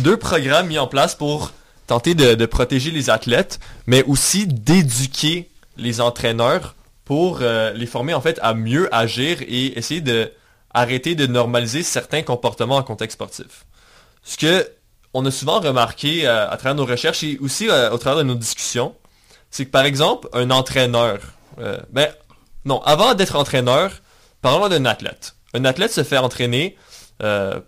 deux 0.00 0.16
programmes 0.16 0.68
mis 0.68 0.78
en 0.78 0.86
place 0.86 1.14
pour 1.14 1.52
tenter 1.86 2.14
de, 2.14 2.46
protéger 2.46 2.90
les 2.90 3.10
athlètes, 3.10 3.60
mais 3.86 4.02
aussi 4.04 4.46
d'éduquer 4.46 5.50
les 5.76 6.00
entraîneurs 6.00 6.74
pour 7.04 7.40
euh, 7.42 7.72
les 7.72 7.86
former 7.86 8.14
en 8.14 8.20
fait 8.20 8.38
à 8.42 8.54
mieux 8.54 8.92
agir 8.94 9.42
et 9.42 9.78
essayer 9.78 10.00
de 10.00 10.32
arrêter 10.72 11.14
de 11.14 11.26
normaliser 11.26 11.82
certains 11.82 12.22
comportements 12.22 12.76
en 12.76 12.82
contexte 12.82 13.16
sportif. 13.16 13.66
Ce 14.22 14.36
que 14.36 14.68
on 15.12 15.24
a 15.26 15.30
souvent 15.30 15.60
remarqué 15.60 16.26
euh, 16.26 16.50
à 16.50 16.56
travers 16.56 16.74
nos 16.74 16.86
recherches 16.86 17.22
et 17.22 17.38
aussi 17.38 17.68
euh, 17.68 17.90
au 17.90 17.98
travers 17.98 18.18
de 18.18 18.28
nos 18.28 18.34
discussions, 18.34 18.94
c'est 19.50 19.66
que 19.66 19.70
par 19.70 19.84
exemple, 19.84 20.28
un 20.32 20.50
entraîneur, 20.50 21.20
ben 21.90 22.08
non, 22.64 22.82
avant 22.82 23.14
d'être 23.14 23.36
entraîneur, 23.36 23.92
parlons 24.42 24.68
d'un 24.68 24.84
athlète. 24.84 25.36
Un 25.52 25.64
athlète 25.64 25.92
se 25.92 26.02
fait 26.02 26.18
entraîner 26.18 26.76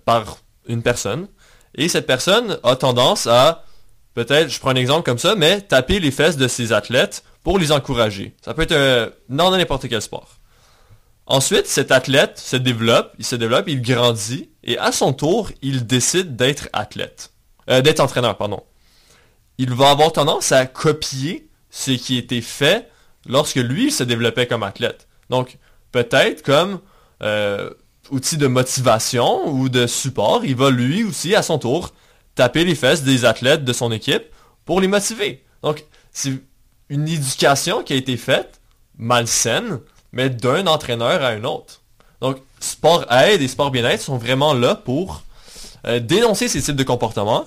par 0.05 0.38
une 0.66 0.83
personne 0.83 1.29
et 1.77 1.89
cette 1.89 2.07
personne 2.07 2.59
a 2.62 2.75
tendance 2.77 3.27
à, 3.27 3.65
peut-être, 4.15 4.49
je 4.49 4.59
prends 4.59 4.71
un 4.71 4.77
exemple 4.77 5.05
comme 5.05 5.19
ça, 5.19 5.35
mais 5.35 5.61
taper 5.61 6.01
les 6.01 6.11
fesses 6.11 6.37
de 6.37 6.49
ses 6.49 6.73
athlètes 6.73 7.23
pour 7.43 7.59
les 7.59 7.71
encourager. 7.71 8.35
Ça 8.45 8.55
peut 8.55 8.62
être 8.69 9.15
dans 9.29 9.51
n'importe 9.51 9.89
quel 9.89 10.03
sport. 10.03 10.37
Ensuite, 11.27 11.67
cet 11.67 11.91
athlète 11.91 12.39
se 12.39 12.57
développe, 12.57 13.12
il 13.19 13.25
se 13.25 13.35
développe, 13.35 13.69
il 13.69 13.83
grandit, 13.83 14.49
et 14.62 14.79
à 14.79 14.93
son 14.93 15.12
tour, 15.12 15.51
il 15.61 15.87
décide 15.87 16.37
d'être 16.37 16.69
athlète. 16.73 17.33
Euh, 17.69 17.83
d'être 17.83 18.01
entraîneur, 18.01 18.37
pardon. 18.37 18.62
Il 19.59 19.73
va 19.75 19.91
avoir 19.91 20.12
tendance 20.12 20.53
à 20.53 20.67
copier 20.67 21.49
ce 21.71 21.91
qui 21.91 22.17
était 22.17 22.41
fait 22.41 22.89
lorsque 23.27 23.57
lui 23.57 23.91
se 23.91 24.05
développait 24.05 24.47
comme 24.47 24.62
athlète. 24.62 25.09
Donc, 25.31 25.59
peut-être 25.91 26.43
comme 26.43 26.81
euh, 27.23 27.71
outil 28.11 28.37
de 28.37 28.47
motivation 28.47 29.49
ou 29.49 29.69
de 29.69 29.87
support, 29.87 30.45
il 30.45 30.57
va 30.57 30.71
lui 30.71 31.05
aussi, 31.05 31.35
à 31.35 31.42
son 31.42 31.59
tour, 31.59 31.92
taper 32.35 32.64
les 32.64 32.75
fesses 32.75 33.03
des 33.03 33.25
athlètes 33.25 33.64
de 33.64 33.73
son 33.73 33.90
équipe 33.92 34.25
pour 34.64 34.81
les 34.81 34.88
motiver. 34.88 35.45
Donc, 35.62 35.85
c'est 36.12 36.35
une 36.88 37.09
éducation 37.09 37.83
qui 37.83 37.92
a 37.92 37.97
été 37.97 38.16
faite, 38.16 38.61
malsaine, 38.97 39.81
mais 40.12 40.31
d'un 40.31 40.66
entraîneur 40.66 41.23
à 41.23 41.29
un 41.29 41.45
autre. 41.45 41.83
Donc, 42.21 42.38
sport 42.61 43.11
aide 43.12 43.42
et 43.42 43.49
sport 43.49 43.71
bien-être 43.71 44.03
sont 44.03 44.19
vraiment 44.19 44.55
là 44.55 44.75
pour 44.75 45.23
euh, 45.87 46.01
dénoncer 46.01 46.49
ces 46.49 46.62
types 46.62 46.77
de 46.77 46.85
comportements 46.85 47.47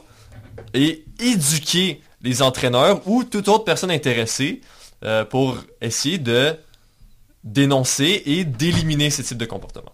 et 0.74 1.04
éduquer 1.20 2.02
les 2.22 2.42
entraîneurs 2.42 3.02
ou 3.08 3.24
toute 3.24 3.48
autre 3.48 3.64
personne 3.64 3.92
intéressée 3.92 4.62
euh, 5.04 5.26
pour 5.26 5.58
essayer 5.82 6.18
de 6.18 6.56
dénoncer 7.44 8.22
et 8.26 8.44
d'éliminer 8.44 9.10
ces 9.10 9.24
types 9.24 9.38
de 9.38 9.46
comportements. 9.46 9.94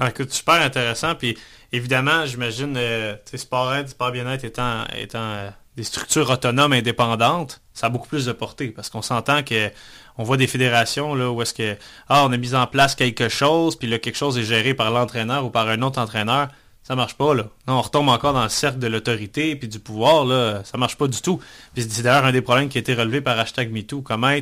Ah, 0.00 0.08
écoute, 0.08 0.32
super 0.32 0.54
intéressant. 0.54 1.14
Puis 1.14 1.36
évidemment, 1.72 2.26
j'imagine, 2.26 2.74
euh, 2.76 3.14
sport 3.34 3.74
aide, 3.74 3.88
sport 3.88 4.10
bien-être 4.10 4.44
étant, 4.44 4.84
étant 4.96 5.52
des 5.76 5.84
structures 5.84 6.28
autonomes 6.30 6.72
indépendantes, 6.72 7.60
ça 7.72 7.86
a 7.86 7.90
beaucoup 7.90 8.08
plus 8.08 8.26
de 8.26 8.32
portée 8.32 8.68
parce 8.68 8.90
qu'on 8.90 9.02
s'entend 9.02 9.42
que 9.42 9.70
on 10.18 10.24
voit 10.24 10.36
des 10.36 10.46
fédérations 10.46 11.14
là, 11.14 11.30
où 11.30 11.40
est-ce 11.40 11.54
que 11.54 11.76
ah, 12.08 12.24
on 12.26 12.32
a 12.32 12.36
mis 12.36 12.54
en 12.54 12.66
place 12.66 12.94
quelque 12.94 13.28
chose, 13.28 13.76
puis 13.76 13.88
là, 13.88 13.98
quelque 13.98 14.16
chose 14.16 14.36
est 14.38 14.44
géré 14.44 14.74
par 14.74 14.90
l'entraîneur 14.90 15.44
ou 15.44 15.50
par 15.50 15.68
un 15.68 15.80
autre 15.82 16.00
entraîneur. 16.00 16.48
Ça 16.82 16.96
marche 16.96 17.14
pas, 17.14 17.32
là. 17.32 17.44
on 17.68 17.80
retombe 17.80 18.08
encore 18.08 18.32
dans 18.32 18.42
le 18.42 18.48
cercle 18.48 18.80
de 18.80 18.88
l'autorité 18.88 19.54
puis 19.54 19.68
du 19.68 19.78
pouvoir, 19.78 20.24
là. 20.24 20.62
Ça 20.64 20.78
marche 20.78 20.96
pas 20.96 21.06
du 21.06 21.22
tout. 21.22 21.40
Puis 21.74 21.86
c'est 21.88 22.02
d'ailleurs 22.02 22.24
un 22.24 22.32
des 22.32 22.42
problèmes 22.42 22.68
qui 22.68 22.76
a 22.76 22.80
été 22.80 22.92
relevé 22.94 23.20
par 23.20 23.38
hashtag 23.38 23.70
MeToo. 23.70 24.02
Comment 24.02 24.32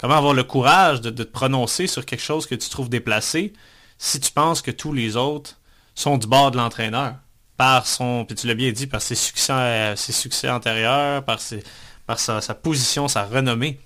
avoir 0.00 0.32
le 0.32 0.44
courage 0.44 1.02
de, 1.02 1.10
de 1.10 1.24
te 1.24 1.30
prononcer 1.30 1.86
sur 1.86 2.06
quelque 2.06 2.22
chose 2.22 2.46
que 2.46 2.54
tu 2.54 2.70
trouves 2.70 2.88
déplacé 2.88 3.52
si 3.98 4.20
tu 4.20 4.30
penses 4.30 4.62
que 4.62 4.70
tous 4.70 4.92
les 4.92 5.16
autres 5.16 5.58
sont 5.94 6.18
du 6.18 6.26
bord 6.26 6.50
de 6.50 6.56
l'entraîneur 6.56 7.14
par 7.56 7.86
son, 7.86 8.24
puis 8.24 8.34
tu 8.34 8.46
l'as 8.46 8.54
bien 8.54 8.72
dit, 8.72 8.86
par 8.86 9.00
ses 9.00 9.14
succès, 9.14 9.52
euh, 9.52 9.96
ses 9.96 10.12
succès 10.12 10.50
antérieurs, 10.50 11.24
par, 11.24 11.40
ses, 11.40 11.62
par 12.06 12.18
sa, 12.18 12.40
sa 12.40 12.54
position, 12.54 13.06
sa 13.08 13.24
renommée. 13.24 13.78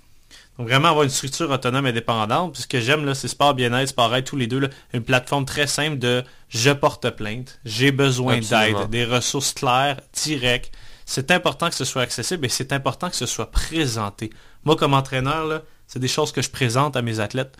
Donc 0.59 0.68
vraiment 0.68 0.88
avoir 0.88 1.05
une 1.05 1.11
structure 1.11 1.51
autonome 1.51 1.87
et 1.87 1.90
indépendante. 1.90 2.55
Puis 2.55 2.62
ce 2.62 2.66
que 2.66 2.81
j'aime, 2.81 3.05
là, 3.05 3.14
c'est 3.14 3.29
Sport 3.29 3.55
Bien-être, 3.55 3.90
Sport 3.90 4.14
Aide, 4.16 4.25
tous 4.25 4.37
les 4.37 4.47
deux, 4.47 4.59
là, 4.59 4.68
une 4.92 5.05
plateforme 5.05 5.44
très 5.44 5.66
simple 5.66 5.99
de 5.99 6.25
je 6.49 6.71
porte 6.71 7.11
plainte, 7.11 7.61
j'ai 7.64 7.92
besoin 7.92 8.40
d'aide, 8.40 8.88
des 8.90 9.05
ressources 9.05 9.53
claires, 9.53 10.01
directes. 10.12 10.73
C'est 11.05 11.31
important 11.31 11.68
que 11.68 11.75
ce 11.75 11.85
soit 11.85 12.03
accessible 12.03 12.44
et 12.47 12.49
c'est 12.49 12.73
important 12.73 13.09
que 13.09 13.16
ce 13.16 13.27
soit 13.27 13.51
présenté. 13.51 14.31
Moi, 14.64 14.77
comme 14.77 14.94
entraîneur, 14.94 15.47
là, 15.47 15.62
c'est 15.87 16.01
des 16.01 16.09
choses 16.09 16.33
que 16.33 16.42
je 16.42 16.51
présente 16.51 16.97
à 16.97 17.03
mes 17.03 17.21
athlètes. 17.21 17.57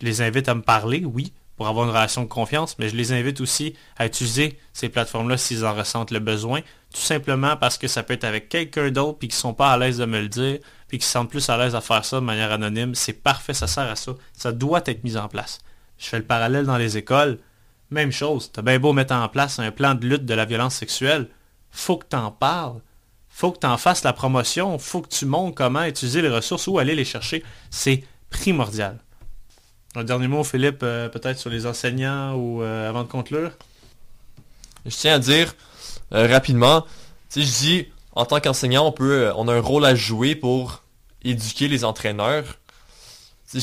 Je 0.00 0.06
les 0.06 0.20
invite 0.20 0.48
à 0.48 0.54
me 0.54 0.62
parler, 0.62 1.04
oui, 1.04 1.32
pour 1.60 1.68
avoir 1.68 1.84
une 1.84 1.92
relation 1.92 2.22
de 2.22 2.26
confiance, 2.26 2.78
mais 2.78 2.88
je 2.88 2.96
les 2.96 3.12
invite 3.12 3.38
aussi 3.42 3.74
à 3.98 4.06
utiliser 4.06 4.58
ces 4.72 4.88
plateformes-là 4.88 5.36
s'ils 5.36 5.66
en 5.66 5.74
ressentent 5.74 6.10
le 6.10 6.18
besoin, 6.18 6.62
tout 6.90 7.02
simplement 7.02 7.54
parce 7.54 7.76
que 7.76 7.86
ça 7.86 8.02
peut 8.02 8.14
être 8.14 8.24
avec 8.24 8.48
quelqu'un 8.48 8.90
d'autre 8.90 9.18
puis 9.18 9.28
qu'ils 9.28 9.36
sont 9.36 9.52
pas 9.52 9.70
à 9.70 9.76
l'aise 9.76 9.98
de 9.98 10.06
me 10.06 10.22
le 10.22 10.28
dire, 10.28 10.60
puis 10.88 10.96
qu'ils 10.96 11.04
se 11.04 11.10
sentent 11.10 11.28
plus 11.28 11.50
à 11.50 11.58
l'aise 11.58 11.74
à 11.74 11.82
faire 11.82 12.02
ça 12.06 12.18
de 12.18 12.24
manière 12.24 12.50
anonyme. 12.50 12.94
C'est 12.94 13.12
parfait, 13.12 13.52
ça 13.52 13.66
sert 13.66 13.90
à 13.90 13.94
ça. 13.94 14.12
Ça 14.32 14.52
doit 14.52 14.80
être 14.86 15.04
mis 15.04 15.18
en 15.18 15.28
place. 15.28 15.58
Je 15.98 16.06
fais 16.06 16.16
le 16.16 16.24
parallèle 16.24 16.64
dans 16.64 16.78
les 16.78 16.96
écoles. 16.96 17.38
Même 17.90 18.10
chose. 18.10 18.50
T'as 18.50 18.62
bien 18.62 18.78
beau 18.78 18.94
mettre 18.94 19.12
en 19.12 19.28
place 19.28 19.58
un 19.58 19.70
plan 19.70 19.94
de 19.94 20.06
lutte 20.06 20.24
de 20.24 20.32
la 20.32 20.46
violence 20.46 20.76
sexuelle. 20.76 21.28
Faut 21.70 21.98
que 21.98 22.06
t'en 22.06 22.30
parles. 22.30 22.80
Faut 23.28 23.52
que 23.52 23.58
t'en 23.58 23.76
fasses 23.76 24.02
la 24.02 24.14
promotion. 24.14 24.78
Faut 24.78 25.02
que 25.02 25.14
tu 25.14 25.26
montres 25.26 25.56
comment 25.56 25.84
utiliser 25.84 26.22
les 26.22 26.30
ressources 26.30 26.68
ou 26.68 26.78
aller 26.78 26.94
les 26.94 27.04
chercher. 27.04 27.44
C'est 27.68 28.02
primordial. 28.30 28.98
Un 29.96 30.04
dernier 30.04 30.28
mot, 30.28 30.44
Philippe, 30.44 30.82
euh, 30.84 31.08
peut-être 31.08 31.38
sur 31.38 31.50
les 31.50 31.66
enseignants 31.66 32.34
ou 32.34 32.62
euh, 32.62 32.88
avant 32.88 33.02
de 33.02 33.08
conclure? 33.08 33.50
Je 34.86 34.94
tiens 34.94 35.14
à 35.14 35.18
dire 35.18 35.54
euh, 36.12 36.28
rapidement, 36.28 36.86
je 37.34 37.40
dis, 37.40 37.86
en 38.12 38.24
tant 38.24 38.38
qu'enseignant, 38.38 38.86
on 38.86 38.92
peut, 38.92 39.26
euh, 39.26 39.32
on 39.34 39.48
a 39.48 39.54
un 39.54 39.60
rôle 39.60 39.84
à 39.84 39.96
jouer 39.96 40.36
pour 40.36 40.84
éduquer 41.22 41.66
les 41.66 41.84
entraîneurs. 41.84 42.44
Je, 43.52 43.58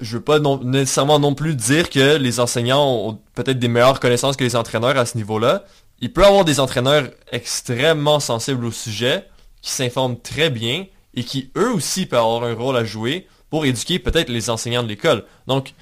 je 0.00 0.16
veux 0.18 0.22
pas 0.22 0.38
nécessairement 0.38 1.18
non 1.18 1.34
plus 1.34 1.54
dire 1.54 1.88
que 1.88 2.16
les 2.16 2.38
enseignants 2.38 3.08
ont 3.08 3.18
peut-être 3.34 3.58
des 3.58 3.68
meilleures 3.68 4.00
connaissances 4.00 4.36
que 4.36 4.44
les 4.44 4.54
entraîneurs 4.54 4.98
à 4.98 5.06
ce 5.06 5.16
niveau-là. 5.16 5.64
Il 6.00 6.12
peut 6.12 6.22
y 6.22 6.26
avoir 6.26 6.44
des 6.44 6.60
entraîneurs 6.60 7.08
extrêmement 7.32 8.20
sensibles 8.20 8.66
au 8.66 8.70
sujet, 8.70 9.26
qui 9.62 9.70
s'informent 9.70 10.20
très 10.20 10.50
bien 10.50 10.84
et 11.14 11.24
qui 11.24 11.50
eux 11.56 11.72
aussi 11.72 12.04
peuvent 12.04 12.18
avoir 12.20 12.44
un 12.44 12.54
rôle 12.54 12.76
à 12.76 12.84
jouer 12.84 13.26
pour 13.54 13.66
éduquer 13.66 14.00
peut-être 14.00 14.30
les 14.30 14.50
enseignants 14.50 14.82
de 14.82 14.88
l'école. 14.88 15.24
Donc, 15.46 15.74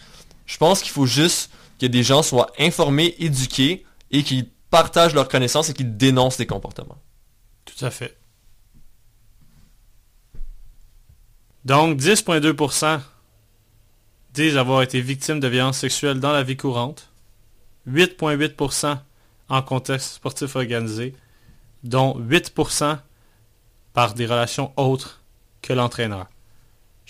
je 0.45 0.59
pense 0.59 0.83
qu'il 0.83 0.93
faut 0.93 1.07
juste 1.07 1.51
que 1.81 1.87
des 1.87 2.03
gens 2.03 2.23
soient 2.23 2.53
informés, 2.59 3.15
éduqués 3.19 3.87
et 4.11 4.23
qu'ils 4.23 4.47
partagent 4.69 5.15
leurs 5.15 5.29
connaissances 5.29 5.71
et 5.71 5.73
qu'ils 5.73 5.97
dénoncent 5.97 6.37
des 6.37 6.47
comportements. 6.47 7.01
Tout 7.65 7.83
à 7.83 7.91
fait. 7.91 8.19
Donc, 11.65 11.99
10,2% 11.99 13.01
disent 14.35 14.59
avoir 14.59 14.83
été 14.83 15.01
victimes 15.01 15.41
de 15.41 15.49
violences 15.49 15.79
sexuelles 15.79 16.21
dans 16.21 16.33
la 16.33 16.43
vie 16.43 16.59
courante. 16.59 17.09
8,8% 17.89 18.99
en 19.49 19.63
contexte 19.63 20.17
sportif 20.17 20.57
organisé, 20.57 21.15
dont 21.85 22.21
8% 22.21 22.99
par 23.95 24.13
des 24.13 24.27
relations 24.27 24.75
autres 24.77 25.23
que 25.63 25.73
l'entraîneur. 25.73 26.27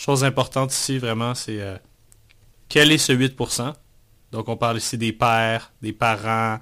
Chose 0.05 0.25
importante 0.25 0.73
ici, 0.73 0.99
vraiment, 0.99 1.33
c'est 1.33 1.61
euh, 1.61 1.77
quel 2.69 2.91
est 2.91 2.99
ce 2.99 3.13
8%? 3.13 3.73
Donc, 4.33 4.49
on 4.49 4.57
parle 4.57 4.79
ici 4.79 4.99
des 4.99 5.13
pères, 5.13 5.73
des 5.81 5.93
parents, 5.93 6.59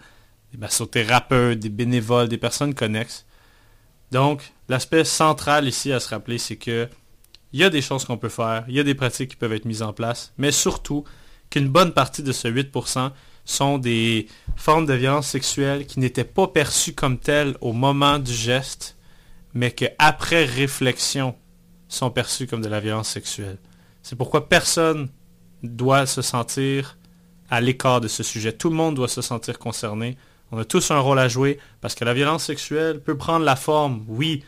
des 0.53 0.59
massothérapeutes, 0.59 1.59
des 1.59 1.71
bénévoles, 1.71 2.29
des 2.29 2.37
personnes 2.37 2.75
connexes. 2.75 3.25
Donc, 4.11 4.53
l'aspect 4.69 5.05
central 5.05 5.67
ici 5.67 5.91
à 5.91 6.01
se 6.01 6.11
rappeler, 6.11 6.37
c'est 6.37 6.57
que 6.57 6.87
il 7.55 7.61
y 7.61 7.65
a 7.65 7.71
des 7.71 7.81
choses 7.81 8.05
qu'on 8.05 8.19
peut 8.19 8.29
faire, 8.29 8.67
il 8.69 8.75
y 8.75 8.81
a 8.81 8.85
des 8.85 8.95
pratiques 8.95 9.31
qui 9.31 9.37
peuvent 9.37 9.55
être 9.55 9.65
mises 9.65 9.83
en 9.83 9.95
place, 9.95 10.35
mais 10.37 10.53
surtout 10.53 11.05
qu'une 11.49 11.69
bonne 11.69 11.95
partie 11.95 12.23
de 12.23 12.33
ce 12.33 12.47
8% 12.47 13.11
sont 13.47 13.79
des 13.79 14.29
formes 14.55 14.85
de 14.85 14.93
violence 14.93 15.29
sexuelle 15.29 15.87
qui 15.87 15.99
n'étaient 15.99 16.25
pas 16.25 16.47
perçues 16.47 16.93
comme 16.93 17.19
telles 17.19 17.57
au 17.63 17.73
moment 17.73 18.19
du 18.19 18.35
geste, 18.35 18.99
mais 19.55 19.71
qu'après 19.71 20.45
réflexion 20.45 21.35
sont 21.91 22.11
perçues 22.11 22.47
comme 22.47 22.63
de 22.63 22.69
la 22.69 22.81
violence 22.81 23.09
sexuelle. 23.09 23.59
C'est 24.03 24.17
pourquoi 24.17 24.49
personne 24.49 25.09
doit 25.63 26.07
se 26.07 26.23
sentir 26.23 26.97
à 27.51 27.61
l'écart 27.61 28.01
de 28.01 28.09
ce 28.09 28.23
sujet. 28.23 28.53
Tout 28.53 28.71
le 28.71 28.77
monde 28.77 28.95
doit 28.95 29.09
se 29.09 29.21
sentir 29.21 29.59
concerné. 29.59 30.17
On 30.53 30.59
a 30.59 30.65
tous 30.65 30.91
un 30.91 31.01
rôle 31.01 31.19
à 31.19 31.29
jouer 31.29 31.59
parce 31.81 31.95
que 31.95 32.05
la 32.05 32.15
violence 32.15 32.45
sexuelle 32.45 33.01
peut 33.01 33.17
prendre 33.17 33.45
la 33.45 33.57
forme, 33.57 34.05
oui, 34.09 34.45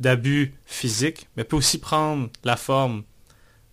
d'abus 0.00 0.54
physiques, 0.64 1.28
mais 1.36 1.44
peut 1.44 1.56
aussi 1.56 1.78
prendre 1.78 2.28
la 2.42 2.56
forme 2.56 3.04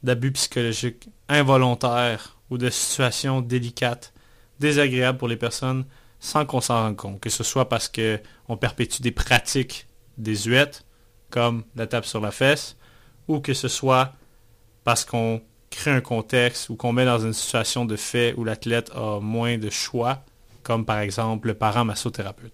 d'abus 0.04 0.34
psychologiques 0.34 1.10
involontaires 1.28 2.38
ou 2.50 2.58
de 2.58 2.70
situations 2.70 3.42
délicates, 3.42 4.14
désagréables 4.60 5.18
pour 5.18 5.28
les 5.28 5.38
personnes 5.38 5.86
sans 6.20 6.46
qu'on 6.46 6.62
s'en 6.62 6.76
rende 6.76 6.98
compte. 6.98 7.20
Que 7.22 7.30
ce 7.30 7.44
soit 7.44 7.70
parce 7.70 7.90
qu'on 7.90 8.58
perpétue 8.58 9.02
des 9.02 9.12
pratiques 9.12 9.88
désuètes, 10.18 10.86
comme 11.30 11.64
la 11.76 11.88
tape 11.88 12.06
sur 12.06 12.20
la 12.20 12.32
fesse, 12.32 12.76
ou 13.30 13.40
que 13.40 13.54
ce 13.54 13.70
soit 13.70 14.12
parce 14.84 15.06
qu'on 15.06 15.42
crée 15.70 15.92
un 15.92 16.02
contexte 16.02 16.70
ou 16.70 16.76
qu'on 16.76 16.92
met 16.92 17.06
dans 17.06 17.20
une 17.20 17.34
situation 17.34 17.86
de 17.86 17.96
fait 17.96 18.34
où 18.36 18.44
l'athlète 18.44 18.92
a 18.96 19.20
moins 19.22 19.58
de 19.58 19.70
choix, 19.70 20.24
comme 20.64 20.84
par 20.84 21.00
exemple 21.00 21.48
le 21.48 21.54
parent 21.54 21.86
massothérapeute. 21.86 22.48